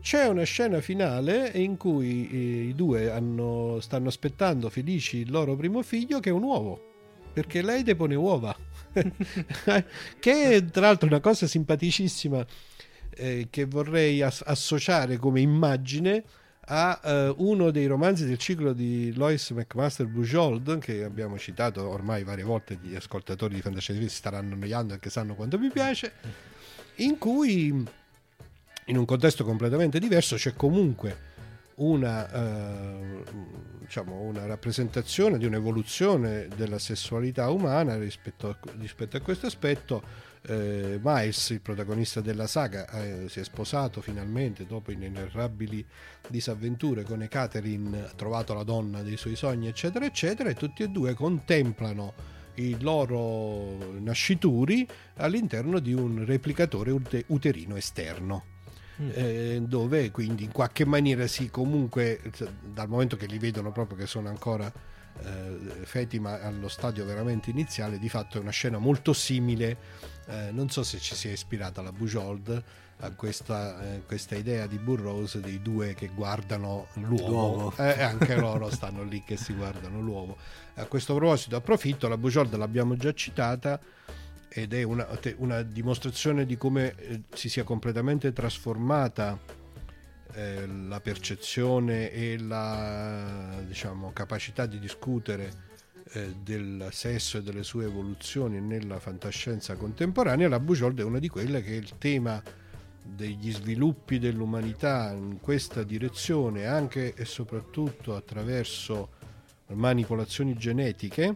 [0.00, 5.56] c'è una scena finale in cui eh, i due hanno- stanno aspettando felici il loro
[5.56, 6.80] primo figlio, che è un uovo,
[7.32, 8.56] perché lei depone uova.
[10.18, 12.44] che è tra l'altro una cosa simpaticissima
[13.10, 16.24] eh, che vorrei as- associare come immagine
[16.70, 22.24] a eh, uno dei romanzi del ciclo di Lois McMaster Bujold che abbiamo citato ormai
[22.24, 26.12] varie volte gli ascoltatori di Fantascienza si staranno annoiando anche sanno quanto mi piace
[26.96, 27.68] in cui
[28.88, 31.36] in un contesto completamente diverso c'è comunque
[31.78, 33.22] una, eh,
[33.80, 40.02] diciamo, una rappresentazione di un'evoluzione della sessualità umana rispetto a, rispetto a questo aspetto.
[40.48, 45.84] Eh, Miles, il protagonista della saga, eh, si è sposato finalmente dopo inenerrabili
[46.26, 50.88] disavventure con Ekaterin, ha trovato la donna dei suoi sogni, eccetera, eccetera, e tutti e
[50.88, 58.56] due contemplano i loro nascituri all'interno di un replicatore ute- uterino esterno
[59.12, 62.20] eh, dove quindi in qualche maniera si comunque
[62.60, 64.72] dal momento che li vedono proprio che sono ancora
[65.22, 69.76] eh, feti ma allo stadio veramente iniziale di fatto è una scena molto simile
[70.26, 72.64] eh, non so se ci sia ispirata la Bujold
[73.00, 77.74] a questa, eh, questa idea di Burroughs dei due che guardano l'uomo L'uovo.
[77.76, 80.36] Eh, anche loro stanno lì che si guardano l'uovo
[80.74, 83.80] a questo proposito approfitto la Bujold l'abbiamo già citata
[84.48, 89.38] ed è una, una dimostrazione di come eh, si sia completamente trasformata
[90.34, 95.66] eh, la percezione e la diciamo, capacità di discutere
[96.12, 101.28] eh, del sesso e delle sue evoluzioni nella fantascienza contemporanea, la Bujold è una di
[101.28, 102.42] quelle che il tema
[103.02, 109.10] degli sviluppi dell'umanità in questa direzione, anche e soprattutto attraverso
[109.68, 111.34] manipolazioni genetiche,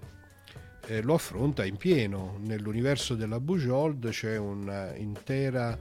[0.86, 2.38] eh, lo affronta in pieno.
[2.40, 5.78] Nell'universo della Bujold c'è un'intera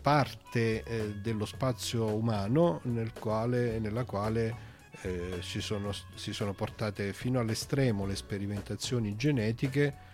[0.00, 4.68] parte eh, dello spazio umano nel quale, nella quale
[5.02, 10.08] eh, si, sono, si sono portate fino all'estremo le sperimentazioni genetiche.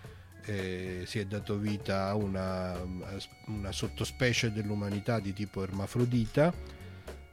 [0.45, 2.79] eh, si è dato vita a una,
[3.47, 6.53] una sottospecie dell'umanità di tipo ermafrodita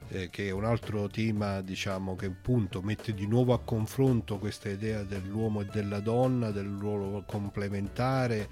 [0.10, 4.69] eh, che è un altro tema diciamo che appunto mette di nuovo a confronto questa
[4.69, 8.49] idea dell'uomo e della donna del ruolo complementare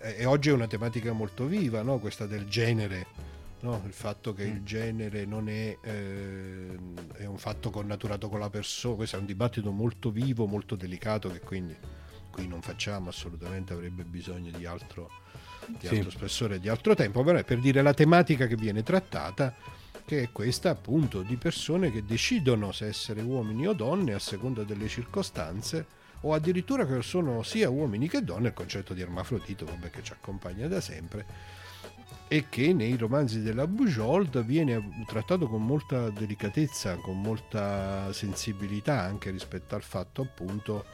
[0.00, 1.98] eh, e oggi è una tematica molto viva no?
[1.98, 3.32] questa del genere
[3.64, 3.82] no?
[3.86, 6.78] il fatto che il genere non è, eh,
[7.14, 11.30] è un fatto connaturato con la persona questo è un dibattito molto vivo molto delicato
[11.30, 11.74] che quindi
[12.30, 15.10] qui non facciamo assolutamente avrebbe bisogno di altro,
[15.66, 15.96] di Sì.
[15.96, 19.54] altro spessore di altro tempo però è per dire la tematica che viene trattata
[20.04, 24.62] che è questa appunto di persone che decidono se essere uomini o donne a seconda
[24.62, 29.90] delle circostanze o addirittura che sono sia uomini che donne, il concetto di ermafrodito vabbè,
[29.90, 31.24] che ci accompagna da sempre
[32.34, 39.30] e che nei romanzi della Bujold viene trattato con molta delicatezza, con molta sensibilità anche
[39.30, 40.84] rispetto al fatto appunto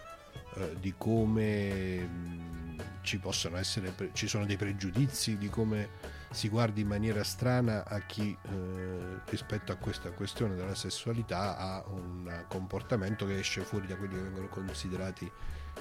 [0.56, 5.88] eh, di come mh, ci possono essere, ci sono dei pregiudizi, di come
[6.30, 11.82] si guardi in maniera strana a chi eh, rispetto a questa questione della sessualità ha
[11.86, 15.24] un comportamento che esce fuori da quelli che vengono considerati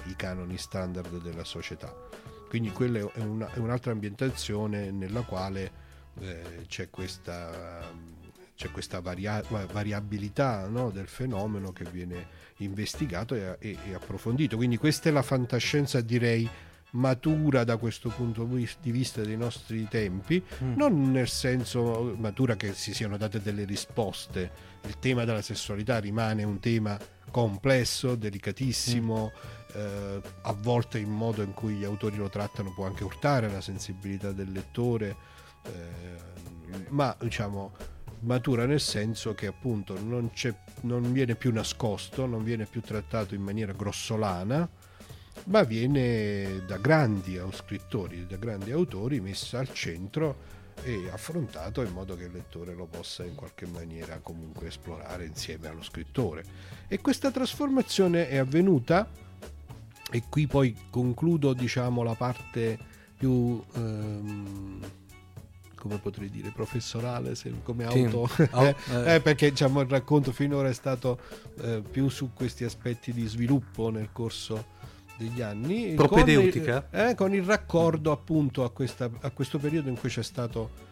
[0.04, 1.94] i canoni standard della società.
[2.50, 5.70] Quindi quella è, una- è un'altra ambientazione nella quale
[6.18, 7.80] eh, c'è questa,
[8.56, 12.26] c'è questa varia- variabilità no, del fenomeno che viene
[12.56, 14.56] investigato e, e- e approfondito.
[14.56, 16.50] Quindi questa è la fantascienza direi
[16.92, 20.74] matura da questo punto di vista dei nostri tempi, mm.
[20.74, 24.50] non nel senso matura che si siano date delle risposte.
[24.86, 26.98] Il tema della sessualità rimane un tema
[27.30, 29.78] complesso, delicatissimo, mm.
[29.78, 33.60] eh, a volte il modo in cui gli autori lo trattano può anche urtare la
[33.60, 35.16] sensibilità del lettore,
[35.64, 37.72] eh, ma diciamo
[38.20, 40.30] matura nel senso che appunto non,
[40.82, 44.68] non viene più nascosto, non viene più trattato in maniera grossolana,
[45.44, 52.16] ma viene da grandi scrittori, da grandi autori messo al centro e affrontato in modo
[52.16, 56.44] che il lettore lo possa in qualche maniera comunque esplorare insieme allo scrittore.
[56.88, 59.08] E questa trasformazione è avvenuta
[60.12, 62.78] e qui poi concludo diciamo la parte
[63.16, 64.80] più ehm,
[65.80, 68.46] come potrei dire, professorale, se, come auto, sì.
[68.52, 69.14] oh, eh.
[69.14, 71.18] eh, perché diciamo, il racconto finora è stato
[71.62, 74.78] eh, più su questi aspetti di sviluppo nel corso
[75.20, 75.94] degli anni.
[75.94, 76.88] Propedeutica?
[76.88, 80.22] Con il, eh, con il raccordo appunto a, questa, a questo periodo in cui c'è
[80.22, 80.88] stato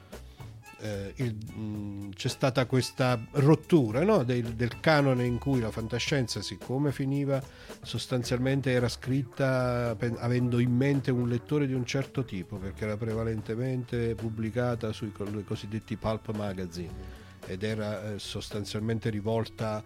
[0.80, 4.22] eh, il, mh, c'è stata questa rottura no?
[4.22, 7.42] del, del, canone in cui la fantascienza, siccome finiva,
[7.82, 12.96] sostanzialmente era scritta pen, avendo in mente un lettore di un certo tipo, perché era
[12.96, 15.12] prevalentemente pubblicata sui
[15.44, 17.16] cosiddetti pulp magazine
[17.46, 19.82] ed era eh, sostanzialmente rivolta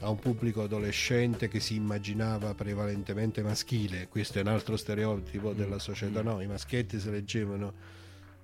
[0.00, 4.08] a un pubblico adolescente che si immaginava prevalentemente maschile.
[4.08, 6.22] Questo è un altro stereotipo della società.
[6.22, 7.72] No, i maschietti si leggevano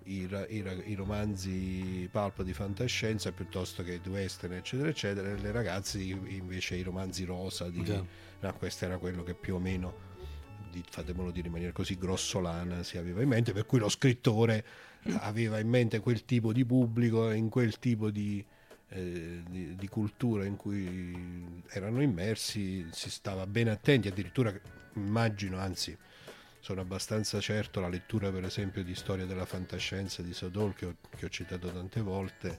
[0.05, 5.29] i, i, i, romanzi pulp di fantascienza piuttosto che di western eccetera eccetera.
[5.29, 9.59] E le ragazze invece i romanzi rosa di, no, questo era quello che più o
[9.59, 10.11] meno
[10.89, 14.65] fatemelo dire in maniera così grossolana si aveva in mente per cui lo scrittore
[15.19, 18.43] aveva in mente quel tipo di pubblico in quel tipo di,
[18.93, 24.53] eh, di, di cultura in cui erano immersi si stava ben attenti addirittura
[24.95, 25.97] immagino anzi
[26.61, 30.95] sono abbastanza certo la lettura per esempio di Storia della fantascienza di Sodol che ho,
[31.17, 32.59] che ho citato tante volte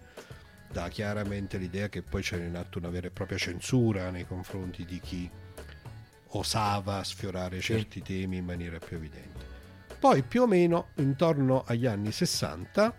[0.72, 4.86] dà chiaramente l'idea che poi c'era in atto una vera e propria censura nei confronti
[4.86, 5.30] di chi
[6.30, 9.46] osava sfiorare certi temi in maniera più evidente.
[10.00, 12.94] Poi più o meno intorno agli anni 60,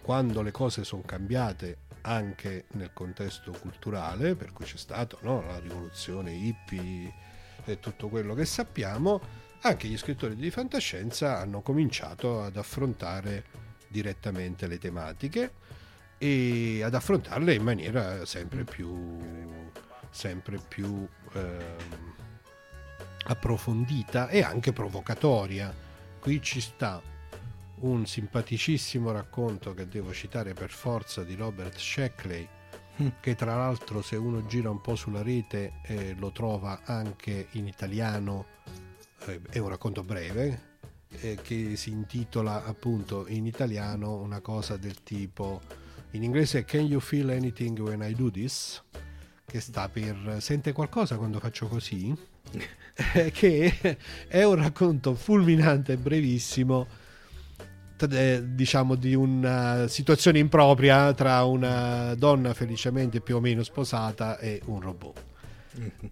[0.00, 5.58] quando le cose sono cambiate anche nel contesto culturale, per cui c'è stata no, la
[5.58, 7.12] rivoluzione hippie
[7.64, 9.20] e tutto quello che sappiamo,
[9.62, 13.44] anche gli scrittori di fantascienza hanno cominciato ad affrontare
[13.88, 15.52] direttamente le tematiche
[16.16, 19.18] e ad affrontarle in maniera sempre più,
[20.10, 21.76] sempre più eh,
[23.26, 25.74] approfondita e anche provocatoria.
[26.20, 27.02] Qui ci sta
[27.80, 32.48] un simpaticissimo racconto che devo citare per forza di Robert Sheckley,
[33.02, 33.08] mm.
[33.20, 37.66] che tra l'altro se uno gira un po' sulla rete eh, lo trova anche in
[37.66, 38.46] italiano
[39.26, 40.68] eh, è un racconto breve
[41.08, 45.60] eh, che si intitola appunto in italiano una cosa del tipo
[46.12, 48.82] in inglese Can you feel anything when I do this?
[49.50, 52.16] che sta per sente qualcosa quando faccio così?
[53.14, 53.96] Eh, che
[54.28, 56.86] è un racconto fulminante e brevissimo
[58.06, 64.80] diciamo di una situazione impropria tra una donna felicemente più o meno sposata e un
[64.80, 65.24] robot.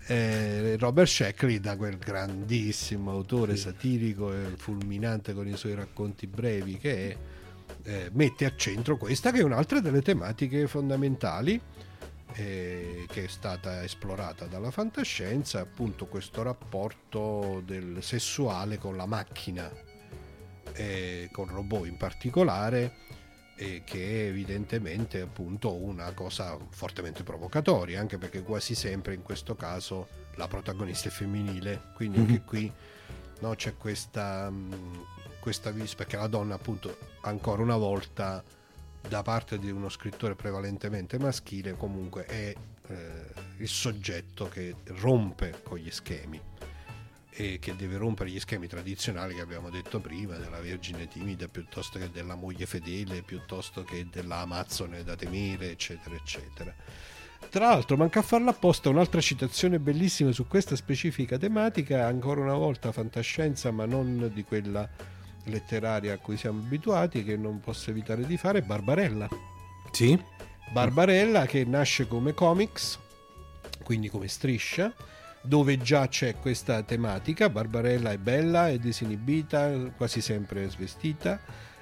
[0.06, 6.78] Eh, Robert Sheckley da quel grandissimo autore satirico e fulminante con i suoi racconti brevi
[6.78, 7.16] che è,
[7.82, 11.60] eh, mette a centro questa che è un'altra delle tematiche fondamentali
[12.34, 19.68] eh, che è stata esplorata dalla fantascienza appunto questo rapporto del sessuale con la macchina
[20.74, 23.06] eh, con robot in particolare
[23.56, 29.56] e che è evidentemente appunto una cosa fortemente provocatoria, anche perché quasi sempre in questo
[29.56, 30.06] caso
[30.36, 32.72] la protagonista è femminile, quindi anche qui
[33.40, 34.72] no, c'è questa, mm,
[35.40, 38.44] questa vis perché la donna appunto ancora una volta
[39.08, 42.54] da parte di uno scrittore prevalentemente maschile comunque è
[42.88, 46.40] eh, il soggetto che rompe con gli schemi
[47.40, 51.96] e che deve rompere gli schemi tradizionali che abbiamo detto prima della vergine timida piuttosto
[52.00, 56.74] che della moglie fedele piuttosto che dell'amazzone da temere eccetera eccetera.
[57.48, 62.54] Tra l'altro manca a farla apposta un'altra citazione bellissima su questa specifica tematica ancora una
[62.54, 64.88] volta fantascienza ma non di quella
[65.44, 69.28] letteraria a cui siamo abituati che non posso evitare di fare Barbarella.
[69.92, 70.20] Sì.
[70.72, 72.98] Barbarella che nasce come comics
[73.84, 74.92] quindi come striscia
[75.48, 77.48] dove già c'è questa tematica.
[77.48, 81.40] Barbarella è bella, è disinibita, quasi sempre svestita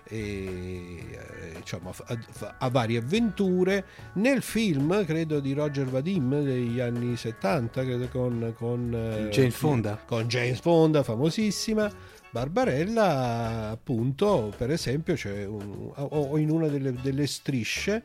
[0.08, 3.84] e eh, diciamo, ha, ha, varie avventure.
[4.14, 10.00] Nel film, credo di Roger Vadim degli anni 70, credo con, con eh, James Fonda.
[10.06, 11.90] Con James Fonda, famosissima.
[12.30, 18.02] Barbarella, appunto, per esempio, c'è un, o in una delle, delle strisce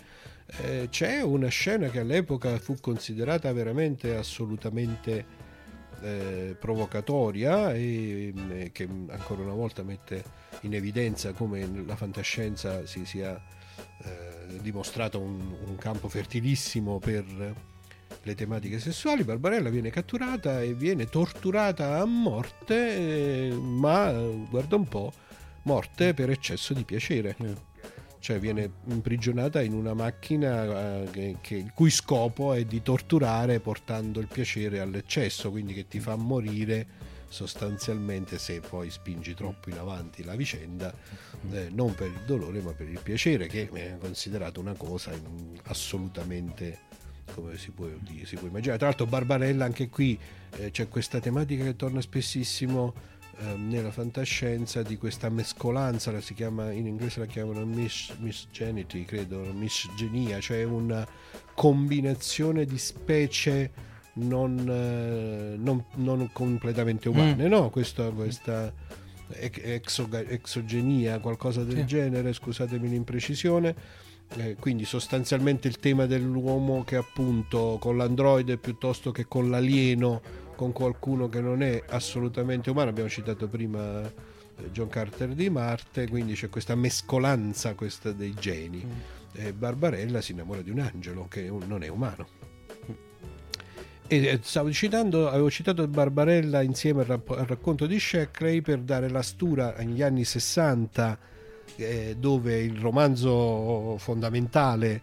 [0.57, 5.39] eh, c'è una scena che all'epoca fu considerata veramente assolutamente
[6.01, 10.23] eh, provocatoria e mm, che ancora una volta mette
[10.61, 13.39] in evidenza come la fantascienza si sia
[14.03, 17.25] eh, dimostrato un, un, campo fertilissimo per
[18.23, 19.23] le tematiche sessuali.
[19.23, 24.11] Barbarella viene catturata e viene torturata a morte, eh, ma
[24.49, 25.11] guarda un po',
[25.63, 27.35] morte per eccesso di piacere.
[27.41, 27.70] Mm
[28.21, 33.59] cioè viene imprigionata in una macchina eh, che, che, il cui scopo è di torturare
[33.59, 39.77] portando il piacere all'eccesso, quindi che ti fa morire sostanzialmente se poi spingi troppo in
[39.77, 40.93] avanti la vicenda,
[41.51, 45.11] eh, non per il dolore ma per il piacere, che è considerato una cosa
[45.63, 46.89] assolutamente
[47.33, 47.87] come si può,
[48.23, 48.77] si può immaginare.
[48.77, 50.19] Tra l'altro Barbarella anche qui
[50.57, 52.93] eh, c'è questa tematica che torna spessissimo
[53.55, 59.39] nella fantascienza di questa mescolanza, la si chiama, in inglese la chiamano mis, misgenity, credo,
[59.53, 61.07] misgenia, cioè una
[61.53, 63.71] combinazione di specie
[64.13, 67.49] non, eh, non, non completamente umane, mm.
[67.49, 67.69] no?
[67.69, 68.73] Questa, questa
[69.33, 71.85] exoga, exogenia, qualcosa del sì.
[71.85, 73.75] genere, scusatemi l'imprecisione.
[74.37, 80.21] Eh, quindi sostanzialmente il tema dell'uomo che appunto con l'androide piuttosto che con l'alieno
[80.61, 82.91] con qualcuno che non è assolutamente umano.
[82.91, 88.85] Abbiamo citato prima eh, John Carter di Marte, quindi c'è questa mescolanza questa dei geni.
[88.85, 89.41] Mm.
[89.43, 92.27] E Barbarella si innamora di un angelo che non è umano.
[94.05, 99.75] E stavo citando, avevo citato Barbarella insieme al, racconto di Sheckley per dare la stura
[99.75, 101.17] agli anni 60
[101.77, 105.01] eh, dove il romanzo fondamentale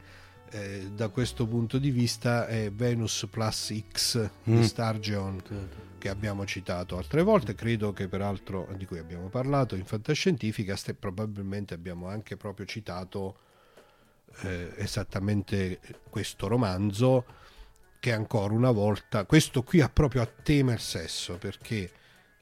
[0.50, 4.56] eh, da questo punto di vista è Venus Plus X mm.
[4.56, 5.42] di Stargeon
[5.98, 10.94] che abbiamo citato altre volte, credo che peraltro di cui abbiamo parlato in fantascientifica e
[10.94, 13.36] probabilmente abbiamo anche proprio citato
[14.42, 17.24] eh, esattamente questo romanzo
[18.00, 21.90] che ancora una volta, questo qui ha proprio a tema il sesso perché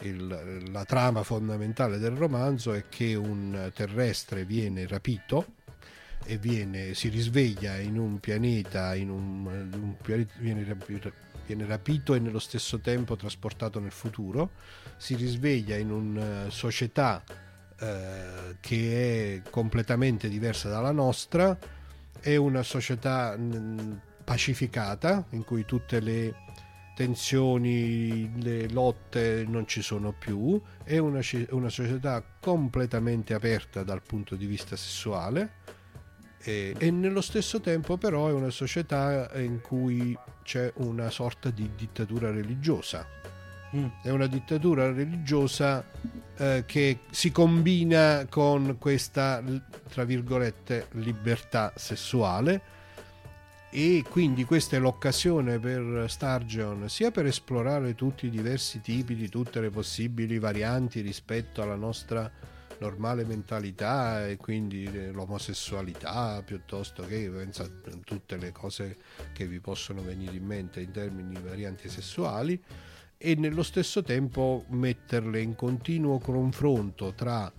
[0.01, 5.55] il, la trama fondamentale del romanzo è che un terrestre viene rapito
[6.27, 10.65] e viene, si risveglia in un pianeta, in un, un pianeta viene,
[11.47, 14.51] viene, rapito, e nello stesso tempo trasportato nel futuro,
[14.97, 17.23] si risveglia in una società
[17.79, 21.57] eh, che è completamente diversa dalla nostra,
[22.19, 26.35] è una società mh, pacificata in cui tutte le
[26.97, 31.21] tensioni, le lotte non ci sono più, è una,
[31.51, 35.76] una società completamente aperta dal punto di vista sessuale
[36.47, 41.71] e, e, nello stesso tempo però è una società in cui c'è una sorta di
[41.77, 43.05] dittatura religiosa.
[43.75, 43.87] Mm.
[44.01, 45.85] È una dittatura religiosa
[46.37, 49.43] eh, che si combina con questa,
[49.89, 52.75] tra virgolette, libertà sessuale
[53.69, 59.29] e quindi questa è l'occasione per Sturgeon sia per esplorare tutti i diversi tipi di
[59.29, 62.31] tutte le possibili varianti rispetto alla nostra
[62.79, 67.69] normale mentalità e quindi l'omosessualità piuttosto che pensa
[68.05, 68.97] tutte le cose
[69.33, 72.63] che vi possono venire in mente in termini di varianti sessuali
[73.19, 77.51] e nello stesso tempo metterle in continuo confronto tra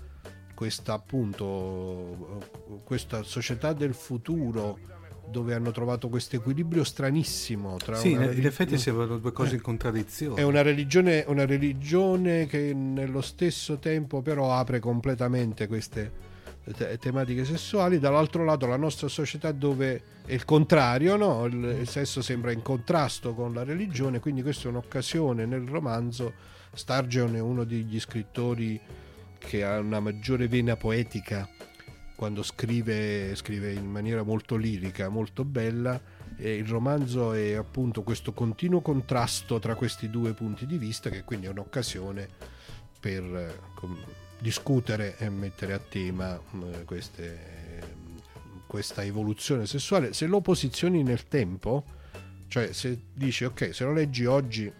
[0.54, 4.97] questa appunto questa società del futuro
[5.30, 7.78] dove hanno trovato questo equilibrio stranissimo.
[7.78, 10.40] Tra sì, in effetti sembrano due cose in contraddizione.
[10.40, 16.36] È una religione, una religione che nello stesso tempo però apre completamente queste
[16.76, 21.46] te- tematiche sessuali, dall'altro lato la nostra società dove è il contrario, no?
[21.46, 26.56] il, il sesso sembra in contrasto con la religione, quindi questa è un'occasione nel romanzo.
[26.74, 28.80] Stargeon è uno degli scrittori
[29.38, 31.48] che ha una maggiore vena poetica
[32.18, 36.02] quando scrive, scrive in maniera molto lirica, molto bella.
[36.36, 41.24] E il romanzo è appunto questo continuo contrasto tra questi due punti di vista, che
[41.24, 42.28] quindi è un'occasione
[43.00, 44.04] per com-
[44.40, 47.84] discutere e mettere a tema eh, queste,
[48.66, 50.12] questa evoluzione sessuale.
[50.14, 51.86] Se lo posizioni nel tempo,
[52.48, 54.74] cioè se dici ok, se lo leggi oggi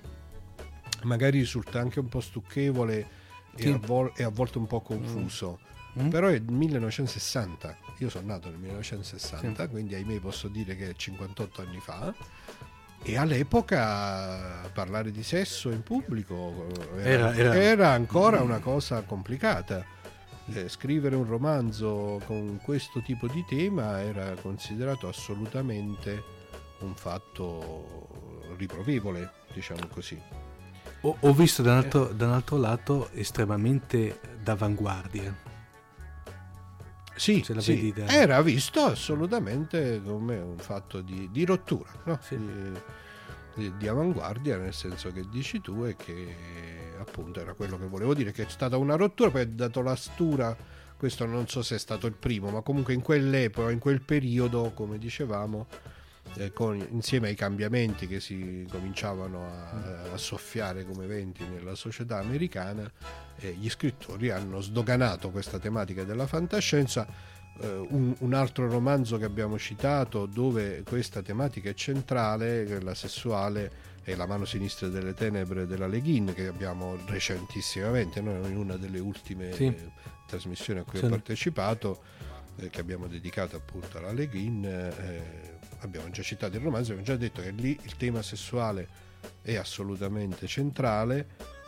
[1.04, 3.08] magari risulta anche un po' stucchevole
[3.56, 3.68] sì.
[3.68, 5.60] e, a vol- e, a volte un po' confuso.
[5.62, 5.66] Mm
[6.04, 6.10] mm?
[6.10, 9.70] però è 1960, io sono nato nel 1960, sì.
[9.70, 12.14] quindi ahimè posso dire che è 58 anni fa.
[13.04, 16.68] E all'epoca parlare di sesso in pubblico
[16.98, 18.44] era, era, era, era ancora mm.
[18.44, 19.86] una cosa complicata.
[20.54, 26.24] Eh, scrivere un romanzo con questo tipo di tema era considerato assolutamente
[26.80, 28.08] un fatto
[28.58, 30.20] riprovevole, diciamo così.
[31.02, 35.47] Ho, ho visto da un, altro, da un altro lato estremamente d'avanguardia.
[37.18, 42.20] Sì, sì, era visto assolutamente come un fatto di, di rottura, no?
[42.22, 42.38] Sì.
[42.38, 42.80] di,
[43.56, 46.36] di- di avanguardia, nel senso che dici tu e che
[47.00, 49.96] appunto era quello che volevo dire, che è stata una rottura, poi ha dato la
[49.96, 50.56] stura,
[50.96, 54.72] questo non so se è stato il primo, ma comunque in quell'epoca, in quel periodo,
[54.74, 55.68] come dicevamo,
[56.54, 62.90] con- insieme ai cambiamenti che si cominciavano a, a soffiare come venti nella società americana,
[63.38, 67.08] eh, gli scrittori hanno sdoganato questa tematica della fantascienza.
[67.60, 73.86] Eh, un, un altro romanzo che abbiamo citato dove questa tematica è centrale, quella sessuale,
[74.04, 79.00] è La mano sinistra delle tenebre della Leghin, che abbiamo recentissimamente, noi in una delle
[79.00, 79.66] ultime Sì.
[79.66, 79.92] eh,
[80.28, 81.06] trasmissioni a cui Sì.
[81.06, 82.02] ho partecipato,
[82.58, 87.16] eh, che abbiamo dedicato appunto alla Leghin, eh, abbiamo già citato il romanzo, abbiamo già
[87.18, 88.88] detto che lì il tema sessuale
[89.42, 91.26] è assolutamente centrale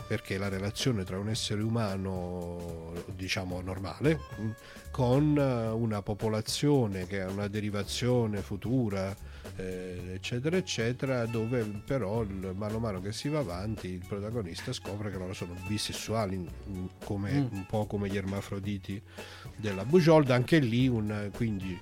[0.07, 4.49] perché la relazione tra un essere umano, diciamo normale, mh,
[4.89, 9.15] con eh, una popolazione che ha una derivazione futura,
[9.55, 12.23] eh, eccetera, eccetera, dove però
[12.55, 16.85] mano a mano che si va avanti il protagonista scopre che loro sono bisessuali, mh,
[17.03, 17.47] come, Mm.
[17.51, 18.99] un po' come gli ermafroditi
[19.57, 21.79] della Bugiolda, anche lì un, quindi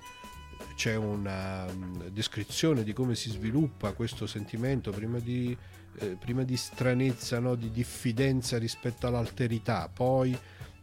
[0.77, 5.57] c'è una mm, descrizione di come si sviluppa questo sentimento prima di,
[5.97, 7.55] eh, prima di stranezza, no?
[7.55, 10.37] di diffidenza rispetto all'alterità, poi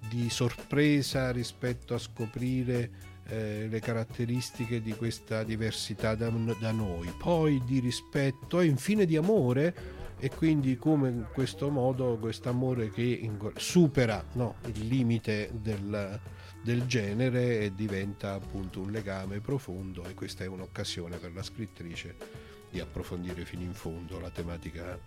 [0.08, 2.90] di sorpresa rispetto a scoprire
[3.28, 9.16] eh, le caratteristiche di questa diversità da, da noi, poi di rispetto e infine di
[9.16, 16.20] amore e quindi come in questo modo questo amore che supera no, il limite del,
[16.64, 22.16] del genere e diventa appunto un legame profondo e questa è un'occasione per la scrittrice
[22.70, 24.98] di approfondire fino in fondo la tematica,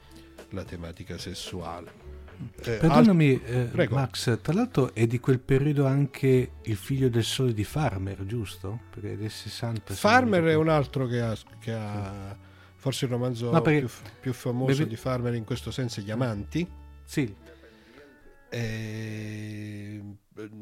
[0.51, 2.15] la tematica sessuale.
[2.63, 3.95] Eh, Perdonami, eh, Prego.
[3.95, 8.81] Max, tra l'altro è di quel periodo anche Il figlio del sole di Farmer, giusto?
[8.91, 9.95] Perché è del 60.
[9.95, 12.37] se non Farmer è un altro che ha, che ha-
[12.75, 13.89] forse il romanzo No, perché- più,
[14.21, 16.65] più famoso bevi- di Farmer in questo senso è Gli Amanti.
[17.03, 17.33] Sì,
[18.49, 20.01] E...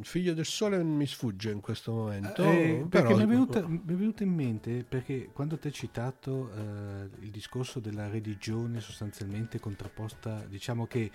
[0.02, 2.44] Figlio del Sole mi sfugge in questo momento.
[2.44, 5.74] Eh, perché però- mi, è venuta, mi è venuto in mente perché quando ti hai
[5.74, 11.12] citato eh, il discorso della religione sostanzialmente contrapposta, diciamo che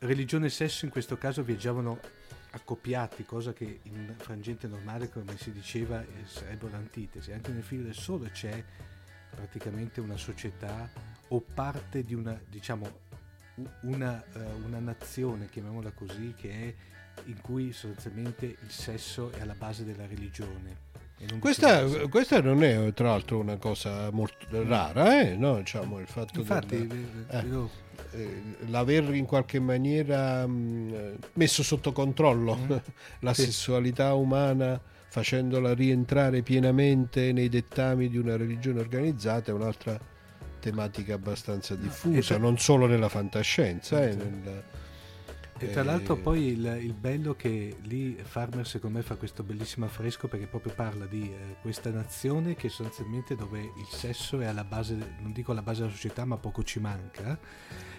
[0.00, 2.00] religione e sesso in questo caso viaggiavano
[2.50, 7.32] accoppiati, cosa che in un frangente normale, come si diceva, eh, sarebbe l'antitesi.
[7.32, 8.62] Anche nel figlio del sole c'è
[9.30, 10.90] praticamente una società
[11.28, 13.00] o parte di una, diciamo,
[13.82, 16.74] una, eh, una nazione, chiamiamola così, che è
[17.26, 20.90] in cui sostanzialmente il sesso è alla base della religione.
[21.28, 25.36] non Questa, questa non è tra l'altro una cosa molto rara, eh?
[25.36, 25.58] no?
[25.58, 27.70] diciamo, il fatto Infatti, del- eh, io-
[28.12, 32.72] eh, l'aver in qualche maniera mh, eh, messo sotto controllo Mm.
[33.20, 33.44] la Sì.
[33.44, 39.96] sessualità umana facendola rientrare pienamente nei dettami di una religione organizzata è un'altra
[40.58, 44.02] tematica abbastanza diffusa, e tra- non solo nella fantascienza.
[44.02, 44.62] eh, nel-
[45.62, 49.44] E tra Eh, l'altro poi il, il bello che lì Farmer secondo me fa questo
[49.44, 54.46] bellissimo affresco perché proprio parla di eh, questa nazione che sostanzialmente dove il sesso è
[54.46, 57.38] alla base, non dico alla base della società ma poco ci manca,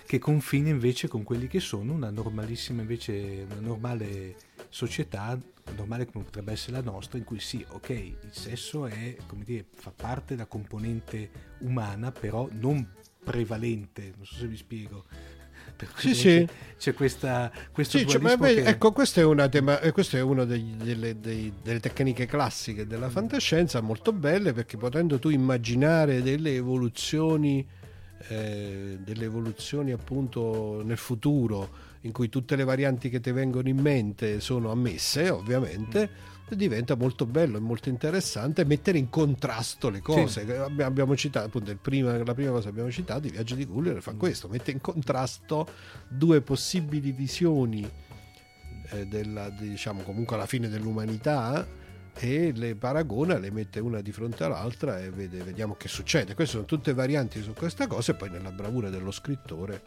[0.05, 4.35] che confina invece con quelli che sono una normalissima invece, una normale
[4.67, 5.39] società,
[5.75, 9.65] normale come potrebbe essere la nostra, in cui sì, ok, il sesso è, come dire,
[9.73, 12.85] fa parte della componente umana però non
[13.23, 15.05] prevalente, non so se vi spiego.
[15.95, 16.47] Sì, sì.
[16.77, 20.21] c'è questa, questo Sì, cioè, beh, che- ecco, questa è una, tema- eh, questa è
[20.21, 26.21] una degli- delle, dei- delle tecniche classiche della fantascienza, molto belle perché potendo tu immaginare
[26.21, 27.65] delle evoluzioni,
[28.27, 33.77] eh, delle evoluzioni appunto nel futuro in cui tutte le varianti che ti vengono in
[33.79, 36.31] mente sono ammesse, ovviamente.
[36.55, 40.41] Diventa molto bello e molto interessante mettere in contrasto le cose.
[40.61, 43.65] abbi- Abbiamo citato, appunto, il prima- la prima cosa che abbiamo citato, i viaggi di
[43.65, 45.67] Gulliver fa questo, mette in contrasto
[46.07, 47.89] due possibili visioni
[48.89, 51.65] eh, della, diciamo comunque alla fine dell'umanità
[52.15, 56.35] e le paragona, le mette una di fronte all'altra e vede- vediamo che succede.
[56.35, 59.81] Queste sono tutte varianti su questa cosa e poi nella bravura dello scrittore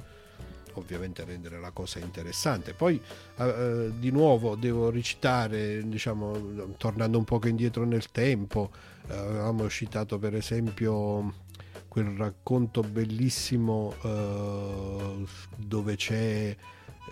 [0.80, 2.72] ovviamente rendere la cosa interessante.
[2.74, 3.00] Poi
[3.36, 8.70] eh, eh, di nuovo devo recitare, diciamo, tornando un poco indietro nel tempo,
[9.08, 11.44] eh, avevamo citato per esempio
[11.88, 15.24] quel racconto bellissimo eh,
[15.56, 16.54] dove c'è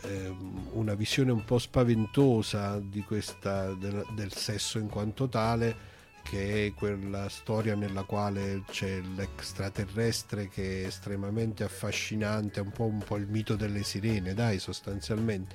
[0.02, 5.92] ehm, una visione un po' spaventosa questa, del, del sesso in quanto tale
[6.24, 12.98] che è quella storia nella quale c'è l'extraterrestre che è estremamente affascinante, un po', un
[12.98, 15.54] po il mito delle sirene, dai, sostanzialmente,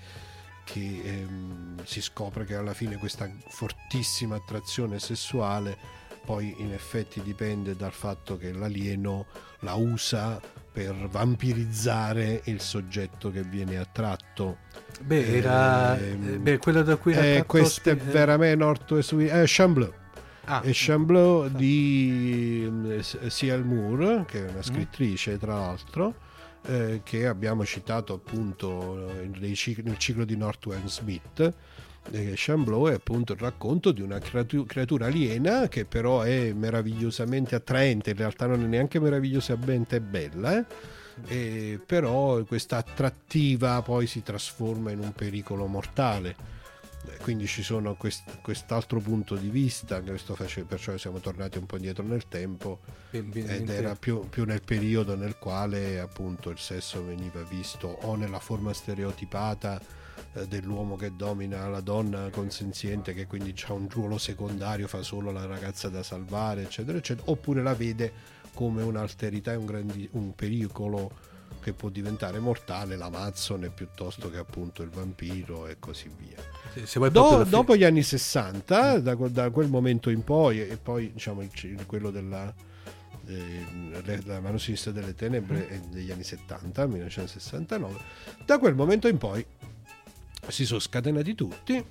[0.64, 7.76] che ehm, si scopre che alla fine questa fortissima attrazione sessuale poi in effetti dipende
[7.76, 9.26] dal fatto che l'alieno
[9.62, 10.40] la usa
[10.72, 14.60] per vampirizzare il soggetto che viene attratto.
[15.02, 19.12] Beh, era eh, beh, quello da cui era eh, questo è eh, veramente North West
[19.14, 19.94] Wing- eh, Chamblot.
[20.50, 23.64] Ah, E Chamblot di mm, C.L.
[23.64, 26.16] Moore, che è una scrittrice tra l'altro,
[26.64, 31.54] eh, che abbiamo citato appunto eh, nei cic- nel ciclo di Northwell Smith.
[32.12, 37.56] Eh, Chamblot è appunto il racconto di una creatu- creatura aliena che però è meravigliosamente
[37.56, 40.66] attraente, in realtà non è neanche meravigliosamente bella, eh?
[41.28, 46.59] E però questa attrattiva poi si trasforma in un pericolo mortale.
[47.08, 51.66] Eh, Quindi ci sono quest- quest'altro punto di vista, questo face- perciò siamo tornati un
[51.66, 52.80] po' indietro nel tempo,
[53.12, 58.40] ed era più, più nel periodo nel quale appunto il sesso veniva visto o nella
[58.40, 59.80] forma stereotipata
[60.34, 65.32] eh, dell'uomo che domina la donna consenziente che quindi ha un ruolo secondario, fa solo
[65.32, 68.12] la ragazza da salvare, eccetera, eccetera, oppure la vede
[68.54, 71.12] come un'alterità e un, un pericolo
[71.62, 76.38] che può diventare mortale, l'amazzone piuttosto che appunto il vampiro e così via.
[76.74, 80.78] se- se Do- dopo gli anni 60, da, que- da quel momento in poi, e
[80.78, 82.54] poi diciamo il- quello della,
[83.28, 83.66] eh,
[84.04, 87.98] le- la mano sinistra delle tenebre è degli anni 70, 1969,
[88.46, 89.46] da quel momento in poi
[90.48, 91.84] si sono scatenati tutti,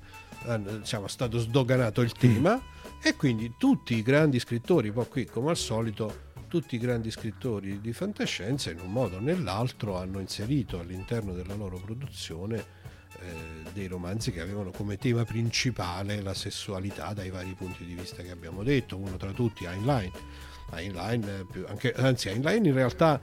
[0.79, 2.61] diciamo, è stato sdoganato il tema
[3.03, 7.81] e quindi tutti i grandi scrittori, poi qui come al solito, tutti i grandi scrittori
[7.81, 12.57] di fantascienza in un modo o nell'altro hanno inserito all'interno della loro produzione
[13.21, 18.23] eh, dei romanzi che avevano come tema principale la sessualità dai vari punti di vista
[18.23, 20.11] che abbiamo detto, uno tra tutti Heinlein.
[20.71, 23.21] Heinlein, eh, più- anche- anzi Heinlein in realtà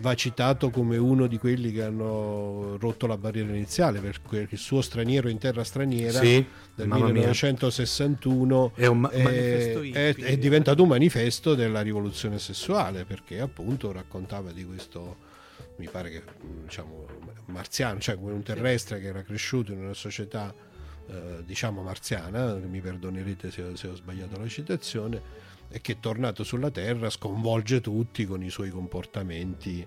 [0.00, 4.80] va citato come uno di quelli che hanno rotto la barriera iniziale perché il suo
[4.80, 7.12] straniero in terra straniera Sì, del mamma mia.
[7.14, 13.92] 1961 È un ma- è, è- è diventato un manifesto della rivoluzione sessuale perché appunto
[13.92, 15.16] raccontava di questo
[15.76, 16.22] mi pare che
[16.64, 17.06] diciamo
[17.46, 20.54] marziano cioè un terrestre che era cresciuto in una società
[21.08, 25.20] eh, diciamo marziana mi perdonerete se, se ho sbagliato la citazione
[25.74, 29.84] e che tornato sulla terra sconvolge tutti con i suoi comportamenti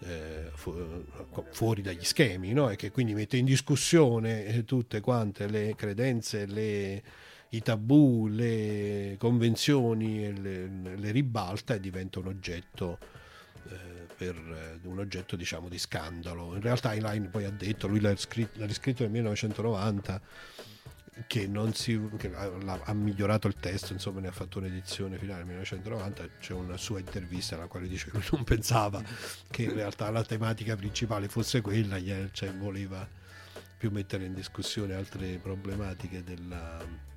[0.00, 1.06] eh, fu-
[1.52, 2.68] fuori dagli schemi no?
[2.68, 7.02] e che quindi mette in discussione eh, tutte quante le credenze, le,
[7.48, 12.98] i tabù, le convenzioni le, le ribalta e diventa un oggetto
[13.70, 16.54] eh, per eh, un oggetto diciamo di scandalo.
[16.54, 20.20] In realtà Heinlein poi ha detto, lui l'ha, scritto, l'ha riscritto nel 1990
[21.26, 25.48] che, si, che ha, ha migliorato il testo, insomma ne ha fatto un'edizione finale nel
[25.48, 29.02] 1990, c'è una sua intervista nella quale dice che lui non pensava
[29.50, 31.98] che in realtà la tematica principale fosse quella,
[32.32, 33.08] cioè voleva
[33.76, 37.10] più mettere in discussione altre problematiche della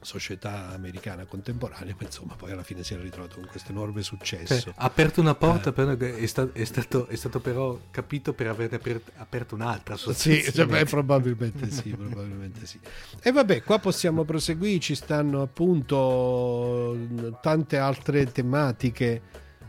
[0.00, 4.72] società americana contemporanea, ma insomma poi alla fine si era ritrovato con questo enorme successo.
[4.76, 5.72] ha aperto una porta, Eh.
[5.72, 9.96] però è, sta- è stato, è stato però capito per averne aper- aperto un'altra.
[9.96, 12.78] Sì, cioè, beh, probabilmente sì, probabilmente sì.
[13.20, 16.96] E vabbè, qua possiamo proseguire, ci stanno appunto
[17.40, 19.22] tante altre tematiche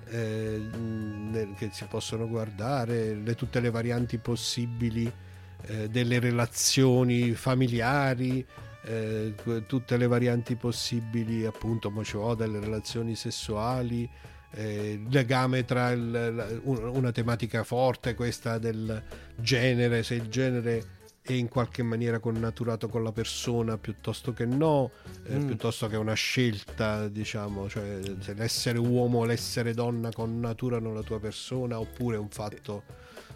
[0.10, 0.70] eh,
[1.58, 5.12] che si possono guardare, le- tutte le varianti possibili
[5.66, 8.46] eh, delle relazioni familiari,
[8.86, 9.34] eh,
[9.68, 12.04] tutte le varianti possibili appunto mo
[12.36, 14.10] delle relazioni sessuali,
[14.56, 19.02] eh, il legame tra il- la- un- una tematica forte, questa del
[19.36, 20.84] genere, se il genere
[21.22, 24.92] è in qualche maniera connaturato con la persona piuttosto che no,
[25.26, 25.46] eh, Mm.
[25.48, 31.22] piuttosto che una scelta, diciamo, cioè se l'essere uomo o l'essere donna connaturano la tua
[31.22, 32.84] persona oppure è un fatto,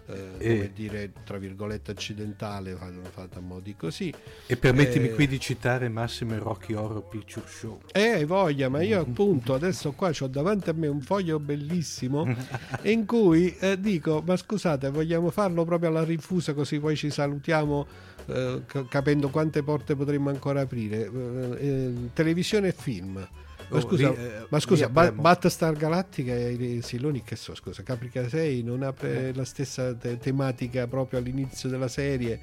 [0.07, 2.75] eh, E- come dire, tra virgolette accidentale,
[3.11, 4.13] fatto a modi così.
[4.45, 5.13] E permettimi Eh.
[5.13, 7.79] qui di citare Massimo e Rocky Horror Picture Show.
[7.91, 12.25] Eh, hai voglia, ma io appunto adesso qua ho davanti a me un foglio bellissimo
[12.83, 17.87] in cui eh, dico, ma scusate, vogliamo farlo proprio alla rinfusa così poi ci salutiamo
[18.27, 21.05] eh, ca- capendo quante porte potremmo ancora aprire.
[21.05, 23.27] Eh, eh, televisione e film.
[23.69, 25.11] Ma Oh, scusa, lì, eh, ma scusa Ba-.
[25.11, 30.17] Battlestar Galactica e i Siloni che so, scusa, Caprica 6 non apre la stessa te-
[30.17, 32.39] tematica proprio all'inizio della serie.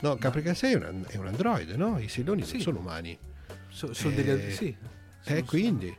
[0.00, 1.98] No, Caprica 6 è un, è un androide, no?
[1.98, 2.54] I Siloni Sì.
[2.54, 3.18] non sono umani.
[3.68, 4.76] So- sono Eh, degli- sì.
[5.20, 5.94] Sono- quindi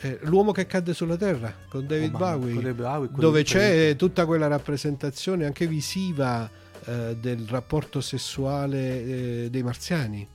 [0.00, 4.26] eh, l'uomo che cadde sulla terra con David Oh, Bowie, con Bowie, dove c'è tutta
[4.26, 6.50] quella rappresentazione anche visiva
[6.84, 9.04] eh, del rapporto sessuale
[9.44, 10.26] eh, dei marziani.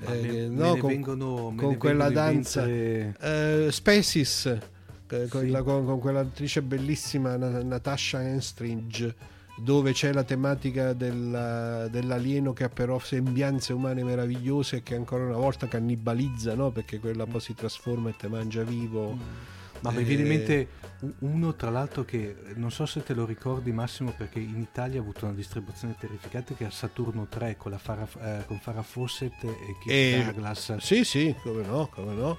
[0.00, 5.42] Eh, me- me no, ne con, vengono- me con quella danza eh, Species eh, con,
[5.42, 5.50] Sì.
[5.50, 9.14] la- con- con quell'attrice bellissima Na- Natasha Henstridge
[9.56, 15.24] dove c'è la tematica della- dell'alieno che ha però sembianze umane meravigliose e che ancora
[15.26, 16.70] una volta cannibalizza no?
[16.70, 19.16] perché quella poi si trasforma e te mangia vivo
[19.84, 20.68] Ma mi viene in Eh, mente
[21.20, 25.02] uno, tra l'altro, che non so se te lo ricordi, Massimo, perché in Italia ha
[25.02, 28.08] avuto una distribuzione terrificante che è Saturno 3 con, Farah,
[28.40, 30.76] eh, con Farah Fawcett e Kirk E- Douglas.
[30.78, 32.38] sì sì come no come no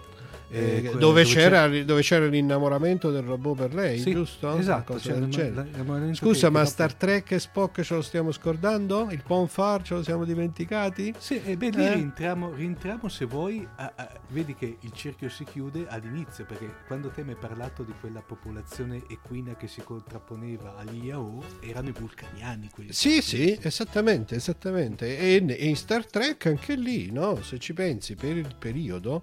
[0.51, 4.55] Eh, Eh, dove, dove c'era, dove c'era l'innamoramento del robot per lei Sì, giusto?
[4.57, 4.93] Esatto.
[4.99, 9.07] Scusa, che- ma che Star dopo- Trek e Spock ce lo stiamo scordando?
[9.09, 11.13] Il Ponfar ce lo siamo dimenticati?
[11.17, 11.93] Sì, e beh, lì Eh?
[11.95, 17.09] rientriamo, rientriamo se vuoi, a- a- vedi che il cerchio si chiude all'inizio, perché quando
[17.09, 21.91] te mi hai parlato di quella popolazione equina che si contrapponeva agli Yao, erano i
[21.91, 22.93] vulcaniani quelli.
[22.93, 25.17] Sì, sì, esattamente, esattamente.
[25.17, 27.41] E, e in Star Trek anche lì, no?
[27.43, 29.21] Se ci pensi, per il periodo,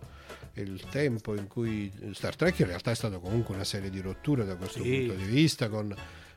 [0.54, 4.44] il tempo in cui Star Trek in realtà è stato comunque una serie di rotture
[4.44, 4.90] da questo Sì.
[5.06, 5.94] punto di vista, con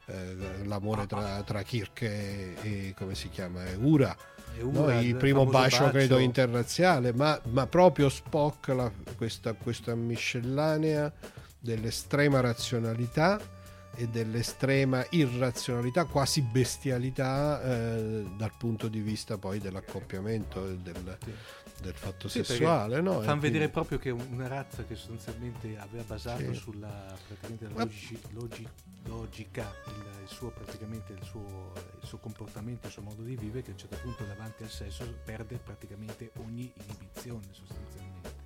[0.08, 4.16] eh, l'amore tra, tra Kirk e, e come si chiama, e Ura.
[4.62, 5.02] No?
[5.02, 6.26] Il primo famoso bacio, credo bacio.
[6.26, 11.12] interrazziale, ma, ma proprio Spock, la- questa, questa miscellanea
[11.66, 13.39] dell'estrema razionalità
[13.97, 21.18] e dell'estrema irrazionalità, quasi bestialità eh, dal punto di vista poi dell'accoppiamento e del,
[21.82, 23.01] del fatto Sì, sessuale.
[23.01, 23.22] No?
[23.22, 26.59] Fanno vedere quindi- proprio che una razza che sostanzialmente aveva basato Sì.
[26.59, 27.16] sulla
[27.74, 28.68] logici- logi-
[29.05, 33.61] logica, il, il suo praticamente il suo, il suo comportamento, il suo modo di vivere,
[33.63, 38.43] che a un certo punto davanti al sesso perde praticamente ogni inibizione sostanzialmente.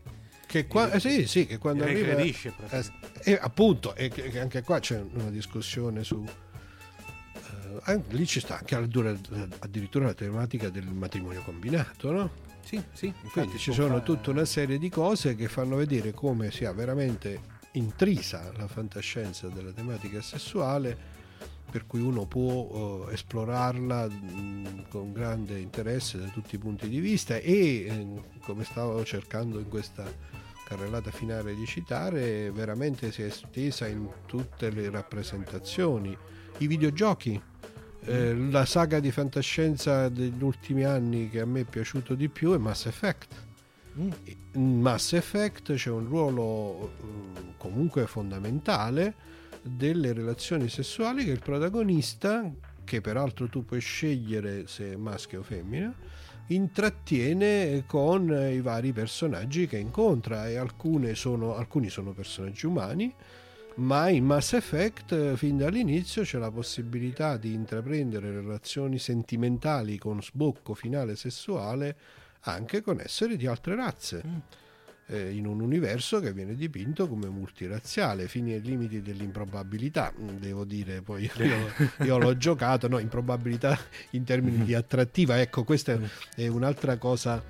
[0.50, 2.08] Che qua- eh, sì, sì, che quando arriva...
[2.08, 3.22] regredisce Eh, praticamente.
[3.24, 6.26] e appunto, e che anche qua c'è una discussione su...
[7.86, 12.32] eh, lì ci sta anche addirittura, la tematica del matrimonio combinato, no?
[12.64, 16.14] Sì, sì, infatti Quindi ci sono fa- tutta una serie di cose che fanno vedere
[16.14, 20.98] come sia veramente intrisa la fantascienza della tematica sessuale,
[21.70, 27.00] per cui uno può eh, esplorarla mh, con grande interesse da tutti i punti di
[27.00, 28.08] vista e, eh,
[28.42, 30.38] come stavo cercando in questa
[30.70, 36.16] carrellata finale di citare, veramente si è estesa in tutte le rappresentazioni.
[36.60, 37.42] I videogiochi,
[38.06, 42.54] eh, la saga di fantascienza degli ultimi anni che a me è piaciuto di più
[42.54, 43.34] è Mass Effect.
[43.98, 44.12] Mm.
[44.54, 49.16] In Mass Effect c'è un ruolo eh, comunque fondamentale
[49.64, 52.48] delle relazioni sessuali che il protagonista,
[52.84, 55.92] che peraltro tu puoi scegliere se è maschio o femmina,
[56.50, 63.14] intrattiene con i vari personaggi che incontra e sono, alcuni sono personaggi umani
[63.76, 70.22] ma in Mass Effect eh, fin dall'inizio c'è la possibilità di intraprendere relazioni sentimentali con
[70.22, 71.96] sbocco finale sessuale
[72.42, 74.38] anche con esseri di altre razze Mm.
[75.10, 80.14] Eh, in un universo che viene dipinto come multirazziale fini e limiti dell'improbabilità.
[80.20, 81.74] Mm, devo dire poi io,
[82.06, 83.78] io l'ho giocato no improbabilità
[84.12, 85.40] in termini di attrattiva.
[85.40, 86.00] Ecco questa
[86.36, 87.44] è- un'altra cosa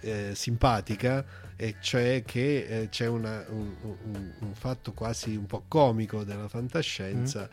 [0.00, 1.24] eh, simpatica
[1.56, 6.48] e cioè che eh, c'è una- un, un- un fatto quasi un po' comico della
[6.48, 7.48] fantascienza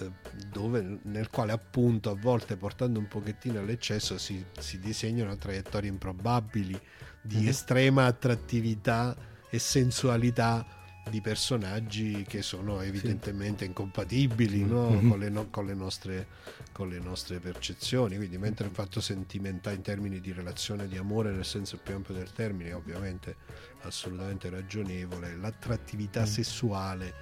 [0.00, 0.10] eh,
[0.50, 6.78] dove, nel quale appunto a volte portando un pochettino all'eccesso si, si disegnano traiettorie improbabili
[7.24, 7.48] di Mhm.
[7.48, 9.16] estrema attrattività
[9.50, 10.66] e sensualità
[11.10, 14.88] di personaggi che sono evidentemente incompatibili no?
[14.90, 15.08] Mhm.
[15.10, 16.26] con, le no- con le nostre,
[16.72, 18.16] con le nostre percezioni.
[18.16, 22.14] Quindi, mentre il fatto sentimentale in termini di relazione di amore nel senso più ampio
[22.14, 23.36] del termine, è ovviamente
[23.82, 26.24] assolutamente ragionevole, l'attrattività Mm.
[26.26, 27.14] sessuale.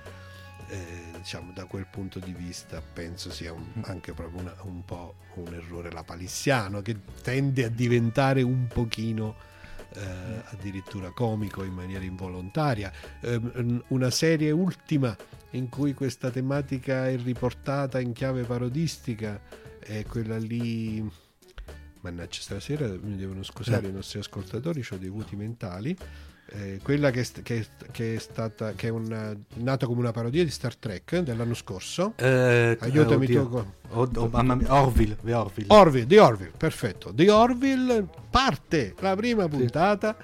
[0.68, 3.82] eh, diciamo da quel punto di vista penso sia un- Mm.
[3.86, 9.34] anche proprio una- un po' un errore lapalissiano che tende a diventare un pochino
[9.95, 12.93] eh, addirittura comico in maniera involontaria.
[13.20, 15.16] Ehm, una serie ultima
[15.51, 19.40] in cui questa tematica è riportata in chiave parodistica
[19.78, 21.09] è quella lì.
[22.01, 25.97] Mannaggia, stasera mi devono scusare i nostri ascoltatori, ho dei vuoti mentali.
[26.55, 30.50] Eh, quella che, che che è stata che è una, nata come una parodia di
[30.50, 32.12] Star Trek dell'anno scorso.
[32.16, 33.42] Eh, Aiutami oddio.
[33.42, 33.48] tu.
[33.48, 35.66] con- Oh, mamma mia, Orville, The Orville.
[35.74, 37.12] Orville, The Orville, perfetto.
[37.14, 40.16] The Orville parte la prima puntata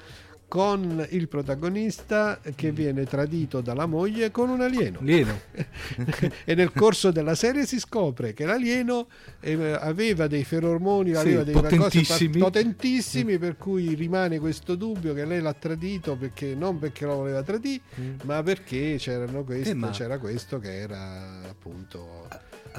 [0.48, 4.98] con il protagonista che viene tradito dalla moglie con un alieno.
[5.02, 5.38] Lieno.
[6.44, 9.08] e nel corso della serie si scopre che l'alieno
[9.40, 12.38] eh, aveva dei ferormoni, Sì, aveva dei cose potentissimi.
[12.38, 17.42] potentissimi, per cui rimane questo dubbio che lei l'ha tradito perché non perché lo voleva
[17.42, 17.56] tradire,
[18.00, 18.14] Mm.
[18.24, 22.26] ma perché c'erano questi, Eh, ma- c'era questo che era appunto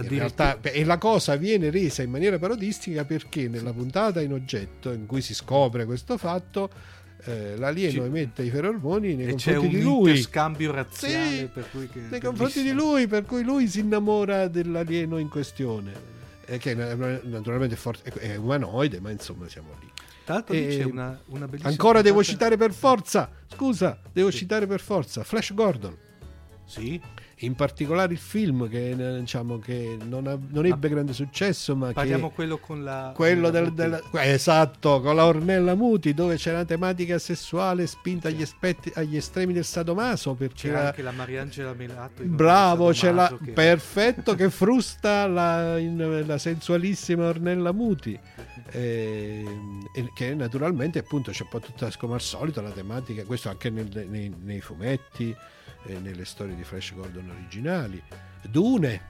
[0.01, 4.91] In realtà, e la cosa viene resa in maniera parodistica perché nella puntata in oggetto
[4.91, 6.70] in cui si scopre questo fatto
[7.26, 10.09] eh, l'alieno Ci- emette i feromoni nei E c'è confronti un di lui.
[10.09, 14.47] interscambio razziale Sì, per cui che- nei confronti di lui per cui lui si innamora
[14.47, 16.17] dell'alieno in questione.
[16.45, 19.88] Eh, che na- naturalmente è, è umanoide ma insomma siamo lì.
[20.49, 24.80] Lì E- c'è una, una bellissima ancora devo citare per forza scusa devo citare per
[24.80, 25.95] forza Flash Gordon.
[26.65, 27.01] Sì,
[27.42, 31.92] in particolare il film che, eh, diciamo, che non, ha- non ebbe grande successo ma
[31.92, 33.12] parliamo che quello con la...
[33.16, 38.42] quello del, del- esatto con la Ornella Muti dove c'era una tematica sessuale spinta agli,
[38.42, 42.24] aspetti- agli estremi del sadomaso perché C'era anche la Mariangela Melato.
[42.24, 48.20] bravo c'è la, che- perfetto che frusta la, in- la sensualissima Ornella Muti.
[48.72, 49.44] Eh,
[50.14, 54.06] che naturalmente appunto c'è un po' tutta come al solito la tematica questo anche nel-
[54.10, 55.36] nei, nei fumetti
[55.86, 58.02] eh, nelle storie di Flash Gordon originali.
[58.50, 59.02] Dune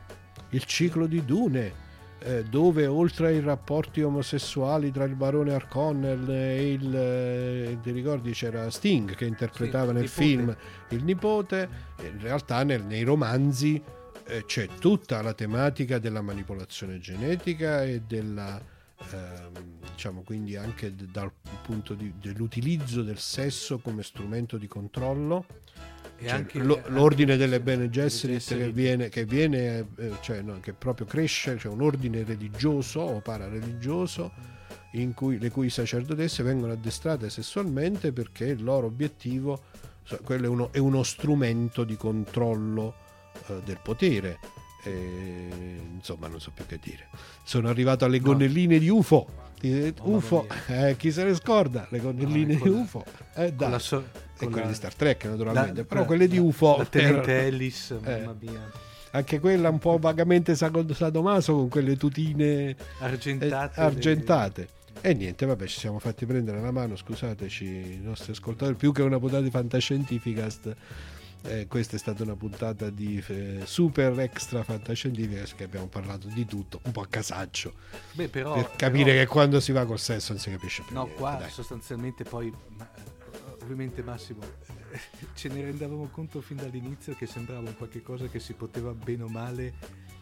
[0.52, 1.88] il ciclo di Dune
[2.22, 8.32] eh, dove oltre ai rapporti omosessuali tra il barone Harkonnel e il eh, ti ricordi
[8.32, 10.22] c'era Sting che interpretava Sì, nel nipote.
[10.26, 10.56] film
[10.90, 11.70] il nipote.
[12.02, 13.82] In realtà nel- nei romanzi
[14.26, 18.60] eh, c'è tutta la tematica della manipolazione genetica e della
[19.12, 19.52] ehm,
[19.92, 25.46] diciamo quindi anche dal punto di- dell'utilizzo del sesso come strumento di controllo
[26.22, 30.60] cioè, anche- lo- anche- l'ordine delle Bene Gesserit che viene, che viene eh, cioè, no,
[30.60, 34.32] che proprio cresce cioè un ordine religioso o parareligioso
[34.94, 39.62] in cui le cui sacerdotesse vengono addestrate sessualmente perché il loro obiettivo
[40.24, 42.96] quello è uno, è uno strumento di controllo
[43.48, 44.40] eh, del potere.
[44.84, 45.48] E,
[45.94, 47.08] insomma non so più che dire.
[47.44, 49.28] Sono arrivato alle gonnelline di UFO.
[49.60, 51.86] Di- Oh, mamma UFO eh, chi se ne scorda?
[51.90, 53.04] Le gonnelline No, di la- UFO.
[53.36, 54.04] Eh, con la so-
[54.46, 57.48] e quelle la- di Star Trek naturalmente la- però quelle di UFO La tenente erano-
[57.48, 58.18] Ellis, Eh.
[58.20, 58.72] mamma mia.
[59.12, 63.80] anche quella un po' vagamente sadomaso con quelle tutine eh, Argentate.
[63.82, 64.68] argentate
[65.02, 69.02] e niente vabbè ci siamo fatti prendere la mano scusateci i nostri ascoltatori più che
[69.02, 70.76] una puntata di fantascientificast
[71.44, 76.46] eh, questa è stata una puntata di eh, super extra fantascientificast che abbiamo parlato di
[76.46, 77.72] tutto un po' a casaccio
[78.12, 80.94] Beh, però, per capire però- che quando si va col sesso non si capisce più
[80.94, 81.50] No, niente, qua dai.
[81.50, 82.54] sostanzialmente poi,
[83.70, 84.42] eh, ovviamente Massimo,
[84.92, 85.00] eh,
[85.34, 89.24] ce ne rendavamo conto fin dall'inizio che sembrava un qualche cosa che si poteva bene
[89.24, 89.74] o male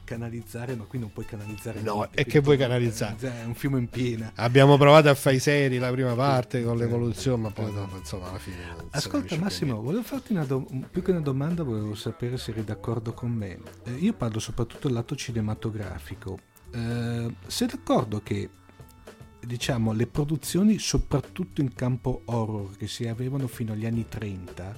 [0.03, 3.41] canalizzare, ma qui non puoi canalizzare No, niente, e che vuoi puoi canalizzare?
[3.41, 4.31] È un fiume in piena.
[4.35, 8.29] abbiamo provato a fare i seri la prima parte con l'evoluzione ma poi dopo insomma
[8.29, 8.55] alla fine
[8.91, 13.11] Ascolta Massimo, volevo farti una do- più che una domanda, volevo sapere se eri d'accordo
[13.13, 13.59] con me.
[13.83, 16.39] Eh, io parlo soprattutto del lato cinematografico.
[16.71, 18.49] Eh, sei d'accordo che
[19.39, 24.75] diciamo le produzioni soprattutto in campo horror che si avevano fino agli anni 30,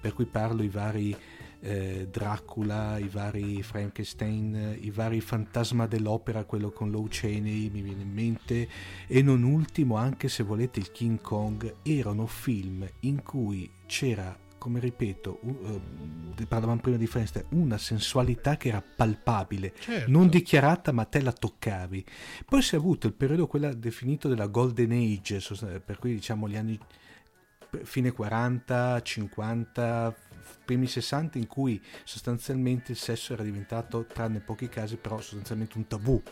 [0.00, 1.16] per cui parlo i vari
[1.60, 8.02] eh, Dracula, i vari Frankenstein, i vari Fantasma dell'opera, quello con Lou Chaney mi viene
[8.02, 8.68] in mente,
[9.06, 14.80] e non ultimo anche se volete il King Kong, erano film in cui c'era, come
[14.80, 15.80] ripeto, u-
[16.38, 20.10] eh, parlavamo prima di Frankenstein, una sensualità che era palpabile, Certo.
[20.10, 22.04] non dichiarata ma te la toccavi.
[22.44, 25.40] Poi si è avuto il periodo quella definito della Golden Age,
[25.84, 26.78] per cui diciamo gli anni
[27.82, 30.14] fine 40, 50,
[30.64, 35.86] primi 60 in cui sostanzialmente il sesso era diventato, tranne pochi casi, però sostanzialmente un
[35.86, 36.22] tabù.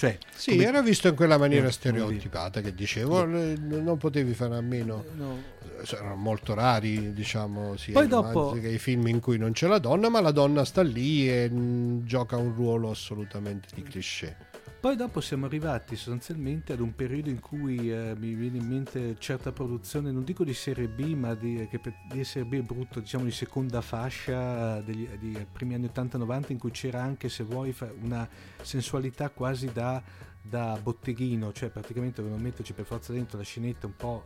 [0.00, 2.04] Cioè, Sì, come- era visto in quella maniera Eh, come dire.
[2.06, 5.36] stereotipata che dicevo, eh, non potevi fare a meno, no,
[5.78, 9.52] eh, erano molto rari, diciamo, sia Poi i dopo- che i film in cui non
[9.52, 13.82] c'è la donna, ma la donna sta lì e mh, gioca un ruolo assolutamente di
[13.82, 14.36] cliché.
[14.80, 19.16] Poi dopo siamo arrivati sostanzialmente ad un periodo in cui eh, mi viene in mente
[19.18, 22.62] certa produzione, non dico di serie B, ma di, che per- di serie B è
[22.62, 27.44] brutto, diciamo di seconda fascia degli di primi anni 80-90 in cui c'era anche, se
[27.44, 28.26] vuoi, una
[28.62, 30.02] sensualità quasi da,
[30.40, 34.24] da botteghino, cioè praticamente dovevano metterci per forza dentro la scenetta un po'...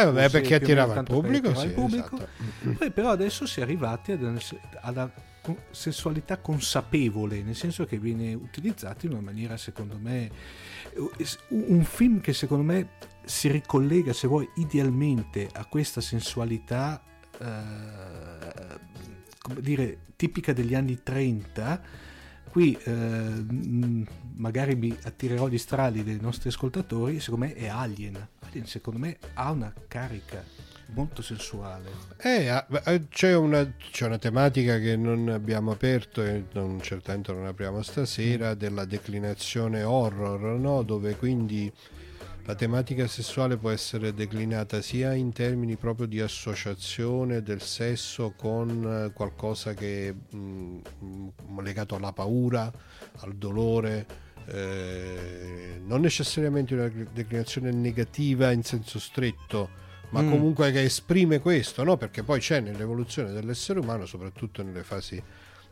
[0.00, 2.16] Eh vabbè, perché attirava il pubblico, sì, il pubblico.
[2.16, 2.70] esatto.
[2.78, 4.40] Poi però adesso si è arrivati ad una-
[4.80, 5.34] alla
[5.70, 10.30] sensualità consapevole, nel senso che viene utilizzato in una maniera secondo me
[10.92, 12.88] eh, un film che secondo me
[13.24, 17.02] si ricollega se vuoi idealmente a questa sensualità
[17.38, 18.78] eh,
[19.40, 21.82] come dire tipica degli anni 30
[22.50, 23.44] qui eh,
[24.36, 28.28] magari mi attirerò gli strali dei nostri ascoltatori secondo me è Alien.
[28.46, 30.42] Alien secondo me ha una carica
[30.86, 36.44] molto sensuale Eh, ah, eh, c'è, una, c'è una tematica che non abbiamo aperto e
[36.52, 40.82] non, certamente non apriamo stasera della declinazione horror, no?
[40.82, 41.72] dove quindi
[42.44, 49.08] la tematica sessuale può essere declinata sia in termini proprio di associazione del sesso con
[49.08, 50.82] eh, qualcosa che è mh,
[51.60, 52.72] legato alla paura,
[53.16, 54.06] al dolore,
[54.46, 59.84] eh, non necessariamente una declinazione negativa in senso stretto,
[60.16, 60.30] ma mm.
[60.30, 61.98] comunque che esprime questo, no?
[61.98, 65.22] perché poi c'è nell'evoluzione dell'essere umano, soprattutto nelle fasi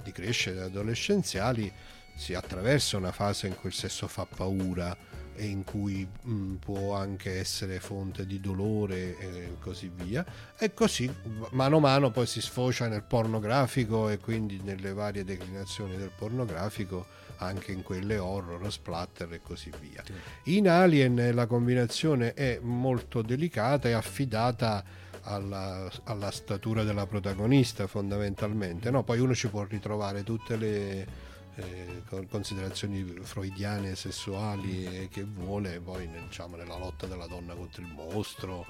[0.03, 1.73] di crescita adolescenziali,
[2.15, 4.95] si attraversa una fase in cui il sesso fa paura
[5.35, 10.25] e in cui mh, mm, può anche essere fonte di dolore e così via
[10.57, 11.13] e così
[11.51, 17.07] mano a mano poi si sfocia nel pornografico e quindi nelle varie declinazioni del pornografico
[17.37, 20.03] anche in quelle horror, splatter e così via.
[20.45, 24.85] In Alien la combinazione è molto delicata e affidata
[25.25, 29.03] alla, alla statura della protagonista fondamentalmente, no?
[29.03, 36.09] poi uno ci può ritrovare tutte le eh, considerazioni freudiane sessuali e che vuole poi
[36.09, 38.67] diciamo, nella lotta della donna contro il mostro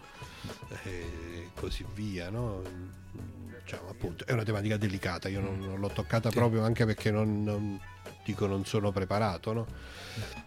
[0.82, 2.62] e così via no?
[3.62, 7.42] diciamo, appunto, è una tematica delicata io non, non l'ho toccata proprio anche perché non,
[7.42, 7.80] non
[8.24, 9.52] dico non sono preparato.
[9.52, 9.66] No?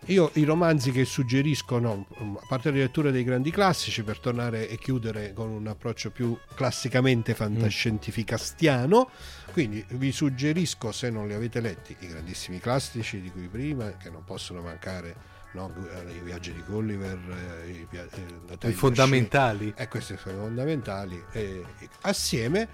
[0.07, 2.05] Io i romanzi che suggerisco, no,
[2.41, 6.37] a parte la lettura dei grandi classici, per tornare e chiudere con un approccio più
[6.55, 9.09] classicamente fantascientificastiano,
[9.51, 14.09] quindi vi suggerisco, se non li avete letti, i grandissimi classici di cui prima, che
[14.09, 15.35] non possono mancare.
[15.53, 15.73] No,
[16.09, 17.17] i viaggi di Gulliver,
[17.65, 19.73] eh, i, eh, i fondamentali.
[19.75, 21.23] Eh, questi sono fondamentali.
[21.31, 21.63] Eh,
[22.01, 22.67] assieme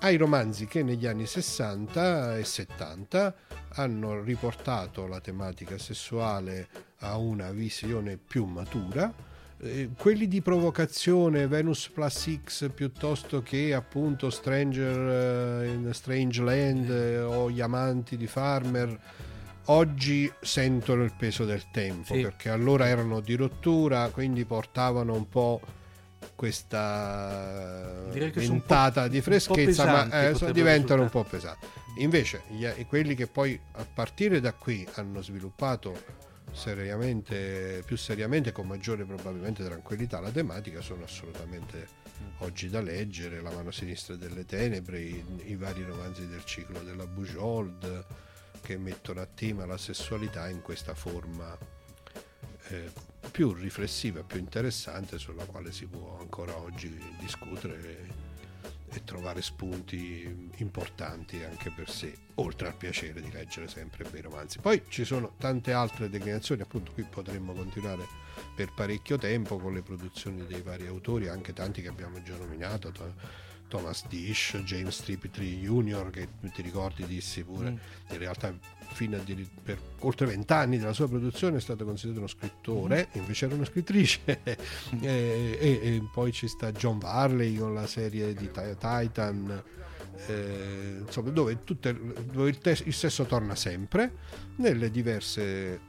[0.00, 3.34] ai romanzi che negli anni 60 e 70
[3.74, 6.68] hanno riportato la tematica sessuale
[7.00, 9.12] a una visione più matura.
[9.62, 16.90] Eh, quelli di provocazione Venus Plus X piuttosto che appunto Stranger eh, in Strange Land
[16.90, 18.98] eh, o Gli amanti di Farmer
[19.66, 22.22] oggi sentono il peso del tempo sì.
[22.22, 25.60] perché allora erano di rottura quindi portavano un po'
[26.34, 31.66] questa ventata di freschezza, ma eh, diventano un po' pesanti.
[31.98, 38.66] Invece, gli, quelli che poi a partire da qui hanno sviluppato seriamente, più seriamente, con
[38.66, 41.88] maggiore probabilmente tranquillità la tematica, sono assolutamente
[42.38, 43.40] oggi da leggere.
[43.40, 48.06] La mano sinistra delle tenebre, i, i vari romanzi del ciclo della Bujold
[48.62, 51.56] che mettono a tema la sessualità in questa forma
[52.68, 52.90] eh,
[53.30, 58.08] più riflessiva, più interessante sulla quale si può ancora oggi discutere
[58.92, 64.58] e, trovare spunti importanti anche per sé, oltre al piacere di leggere sempre bei romanzi.
[64.58, 68.06] Poi ci sono tante altre declinazioni, appunto qui potremmo continuare
[68.54, 72.92] per parecchio tempo con le produzioni dei vari autori, anche tanti che abbiamo già nominato
[73.70, 76.10] Thomas Dish, James Triptree Jr.
[76.10, 77.76] che ti ricordi dissi pure, mm.
[78.10, 78.52] in realtà
[78.92, 83.20] fino a di, per oltre vent'anni della sua produzione è stato considerato uno scrittore, mm.
[83.20, 84.20] invece era una scrittrice.
[84.44, 84.58] e,
[85.00, 89.62] e, e, poi ci sta John Varley con la serie di Titan.
[90.26, 91.98] Eh, insomma, dove, tutte,
[92.30, 94.16] dove il, te- il, sesso torna sempre
[94.56, 95.80] nelle diverse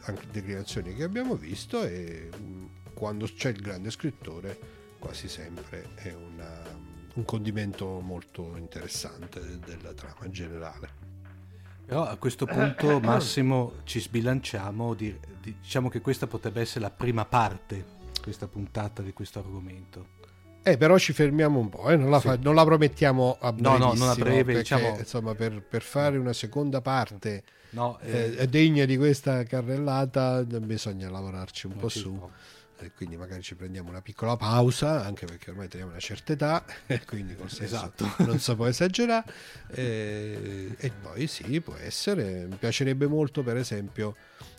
[0.00, 4.58] anche declinazioni che abbiamo visto e mm, quando c'è il grande scrittore
[4.98, 6.87] quasi sempre è una
[7.18, 11.06] un condimento molto interessante della trama generale.
[11.84, 17.96] Però a questo punto, Massimo, ci sbilanciamo, diciamo che questa potrebbe essere la prima parte,
[18.22, 20.16] questa puntata di questo argomento.
[20.62, 21.96] Eh, però ci fermiamo un po', eh?
[21.96, 23.78] non, la fa- non, la promettiamo a breve.
[23.78, 24.98] No, no, non a breve, perché, diciamo...
[24.98, 28.34] Insomma, per, per, fare una seconda parte no, eh...
[28.36, 32.12] Eh, degna di questa carrellata bisogna lavorarci un no, po' su.
[32.12, 32.30] No
[32.84, 36.64] e quindi magari ci prendiamo una piccola pausa, anche perché ormai teniamo una certa età,
[36.86, 38.08] e quindi senso esatto.
[38.24, 39.56] non si può esagerare.
[39.78, 42.46] E, e, poi sì, può essere.
[42.46, 44.16] Mi piacerebbe molto, per esempio,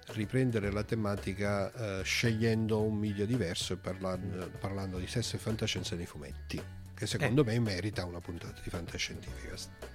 [0.07, 5.95] riprendere la tematica eh, scegliendo un media diverso e parlando, parlando, di sesso e fantascienza
[5.95, 6.61] nei fumetti,
[6.93, 7.45] che secondo eh.
[7.45, 9.88] me merita una puntata di fantascientifica.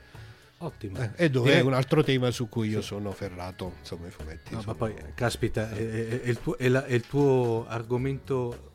[0.65, 0.99] Ottimo.
[0.99, 4.55] Eh, e dove è un altro tema su cui io sono ferrato, insomma, i fumetti.
[4.55, 4.73] No, sono...
[4.73, 8.73] Ma poi, caspita, è, è, è, il tuo, la, è, il tuo, argomento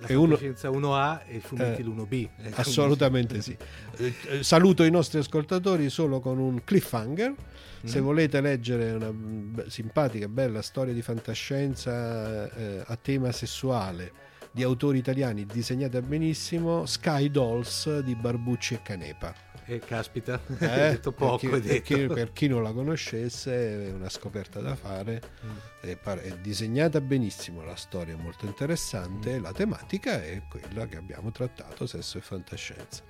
[0.00, 0.34] la è uno...
[0.34, 2.28] 1A e i fumetti eh, l'1B.
[2.36, 3.56] Eh, assolutamente sì.
[3.96, 7.30] Eh, eh, saluto i nostri ascoltatori solo con un cliffhanger.
[7.30, 7.86] Mm.
[7.86, 14.98] Se volete leggere una simpatica, bella storia di fantascienza eh, a tema sessuale di autori
[14.98, 21.48] italiani disegnata benissimo, Sky Dolls di Barbucci e Canepa eh, caspita, eh, hai detto poco.
[21.48, 25.22] Per chi, chi, per chi, non la conoscesse è una scoperta da fare.
[25.44, 25.56] Mm.
[25.80, 29.42] È, è, disegnata benissimo, la storia è molto interessante, mm.
[29.42, 33.02] la tematica è quella che abbiamo trattato, sesso e fantascienza.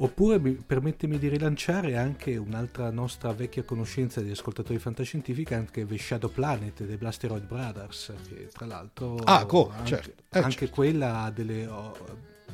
[0.00, 5.98] Oppure mi- permettimi di rilanciare anche un'altra nostra vecchia conoscenza di ascoltatori fantascientifica, anche The
[5.98, 10.22] Shadow Planet dei Blasteroid Brothers, che tra l'altro Ah, come, anche, certo.
[10.30, 10.74] Eh, anche certo.
[10.74, 11.96] quella ha delle oh,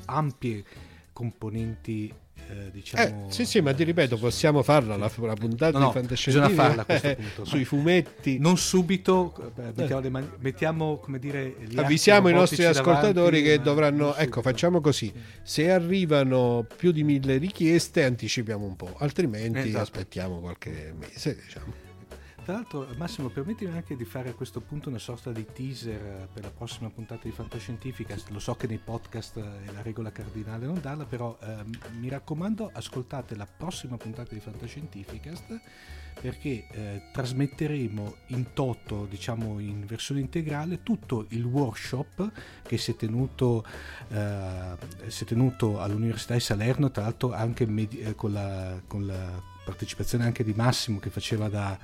[0.07, 0.65] ampie
[1.13, 2.13] componenti,
[2.49, 3.27] eh, diciamo...
[3.27, 6.49] Eh, sì, sì, ma ti ripeto, possiamo farla la, la puntata No, no, di fantascientifica
[6.49, 7.45] bisogna farla a questo eh, punto.
[7.45, 8.39] sui fumetti.
[8.39, 13.43] Non subito, eh, mettiamo, le mani- mettiamo, come dire, gli Avvisiamo i nostri ascoltatori davanti,
[13.43, 14.15] che dovranno.
[14.15, 15.13] Ecco, facciamo così:
[15.43, 19.83] se arrivano più di mille richieste, anticipiamo un po', altrimenti Esatto.
[19.83, 21.37] aspettiamo qualche mese.
[21.43, 21.83] Diciamo.
[22.45, 26.29] Tra l'altro, Massimo, permettimi anche di fare a questo punto una sorta di teaser eh,
[26.31, 28.15] per la prossima puntata di Fantascientifica.
[28.29, 32.11] Lo so che nei podcast eh, è la regola cardinale non darla, però ehm, mi
[32.11, 35.59] raccomando, ascoltate la prossima puntata di Fantascientificast
[36.21, 42.31] perché eh, trasmetteremo in toto, diciamo in versione integrale, tutto il workshop
[42.63, 43.65] che si è tenuto,
[44.09, 44.77] eh,
[45.07, 49.41] si è tenuto all'Università di Salerno, tra l'altro anche medi- eh, con, la, con la
[49.65, 51.79] partecipazione anche di Massimo che faceva da,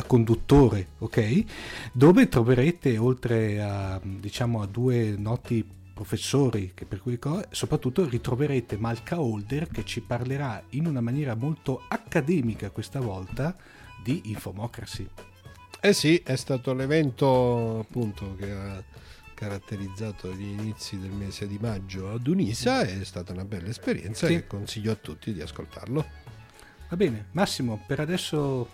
[0.00, 1.44] da conduttore, ok?
[1.92, 7.18] Dove troverete oltre a, diciamo, a due noti professori che per cui
[7.50, 13.54] soprattutto ritroverete Malca Holder che ci parlerà in una maniera molto accademica questa volta
[14.02, 15.06] di Infomocracy.
[15.78, 18.82] Eh sì, è stato l'evento appunto che ha
[19.34, 22.82] caratterizzato gli inizi del mese di maggio ad Unisa.
[22.82, 24.34] È stata una bella esperienza Sì.
[24.34, 26.06] e consiglio a tutti di ascoltarlo.
[26.88, 28.68] Va bene, Massimo, per adesso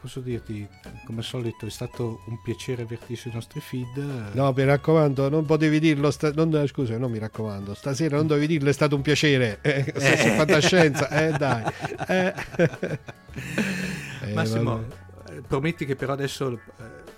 [0.00, 0.66] posso dirti,
[1.04, 4.32] come al solito è stato un piacere averti sui nostri feed.
[4.32, 6.10] No, mi raccomando, non potevi dirlo.
[6.10, 7.74] sta- non, scusa, non mi raccomando.
[7.74, 9.58] Stasera non dovevi dirlo, è stato un piacere.
[9.62, 11.62] Eh, su fantascienza, eh dai.
[12.06, 12.98] Eh.
[14.22, 15.36] Eh, Massimo, vabbè.
[15.36, 16.58] eh, prometti che però adesso eh,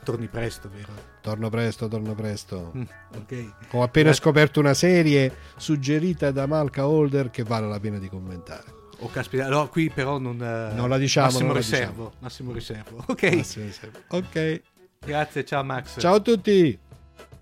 [0.03, 0.93] torni presto, vero?
[1.21, 2.73] Torno presto, torno presto.
[2.77, 2.83] Mm,
[3.17, 3.53] ok.
[3.73, 4.23] Ho appena Grazie.
[4.23, 8.76] scoperto una serie suggerita da Malca Holder che vale la pena di commentare.
[9.01, 12.13] Oh, caspita, no, qui però non, eh, Non la diciamo, Massimo non la riservo.
[12.21, 13.05] Massimo riservo.
[13.09, 13.91] Ok, Massimo, sì.
[14.09, 14.63] Ok,
[15.01, 16.01] grazie, ciao Max.
[16.01, 16.79] ciao a tutti.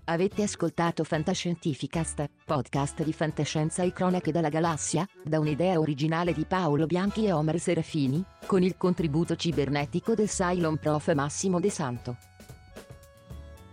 [0.07, 6.85] Avete ascoltato Fantascientificast, podcast di fantascienza e cronache dalla galassia, da un'idea originale di Paolo
[6.85, 12.17] Bianchi e Omer Serafini, con il contributo cibernetico del Cylon Prof Massimo De Santo.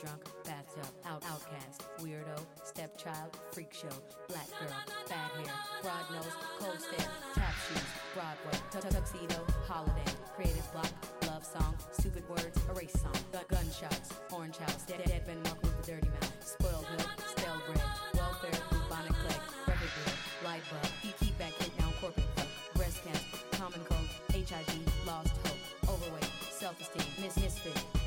[0.00, 3.88] Drunk, bathtub, out, outcast, weirdo, stepchild, freak show,
[4.28, 4.76] black girl,
[5.08, 7.82] bad hair, broad nose, cold stare, tap shoes,
[8.14, 10.90] Broadway, tuxedo, holiday, creative block,
[11.26, 15.76] love song, stupid words, erase song, gun- gunshots, orange house, dead, dead Ben Mark with
[15.84, 17.82] the dirty mouth, spoiled milk, stale bread,
[18.14, 20.14] welfare, bubonic plague, record deal,
[20.44, 25.34] light bulb, keep, keep back, hit down, corporate fuck, breast cancer, common cold, HIV, lost
[25.46, 27.97] hope, overweight, self-esteem, miss misfit,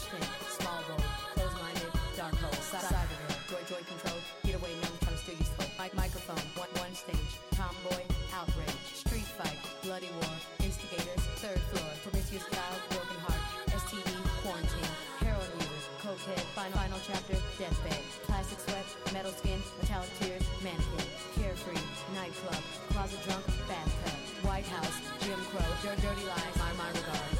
[0.00, 1.04] fish tank, small bowl,
[1.34, 5.68] close-minded, dark hole, cy- cybergirl, joy joy control, get away, no trying to steal soul,
[5.78, 8.00] mic microphone, one one stage, tomboy,
[8.32, 13.42] outrage, street fight, bloody war, instigators, third floor, promiscuous child, broken heart,
[13.76, 14.08] STD,
[14.40, 21.08] quarantine, heroin users, cokehead, final final chapter, deathbed, plastic sweat, metal skin, metallic tears, mannequin,
[21.36, 21.82] carefree,
[22.16, 22.62] nightclub,
[22.92, 24.16] closet drunk, bathtub,
[24.48, 27.39] White House, Jim Crow, dirty, dirty lies, my my regards.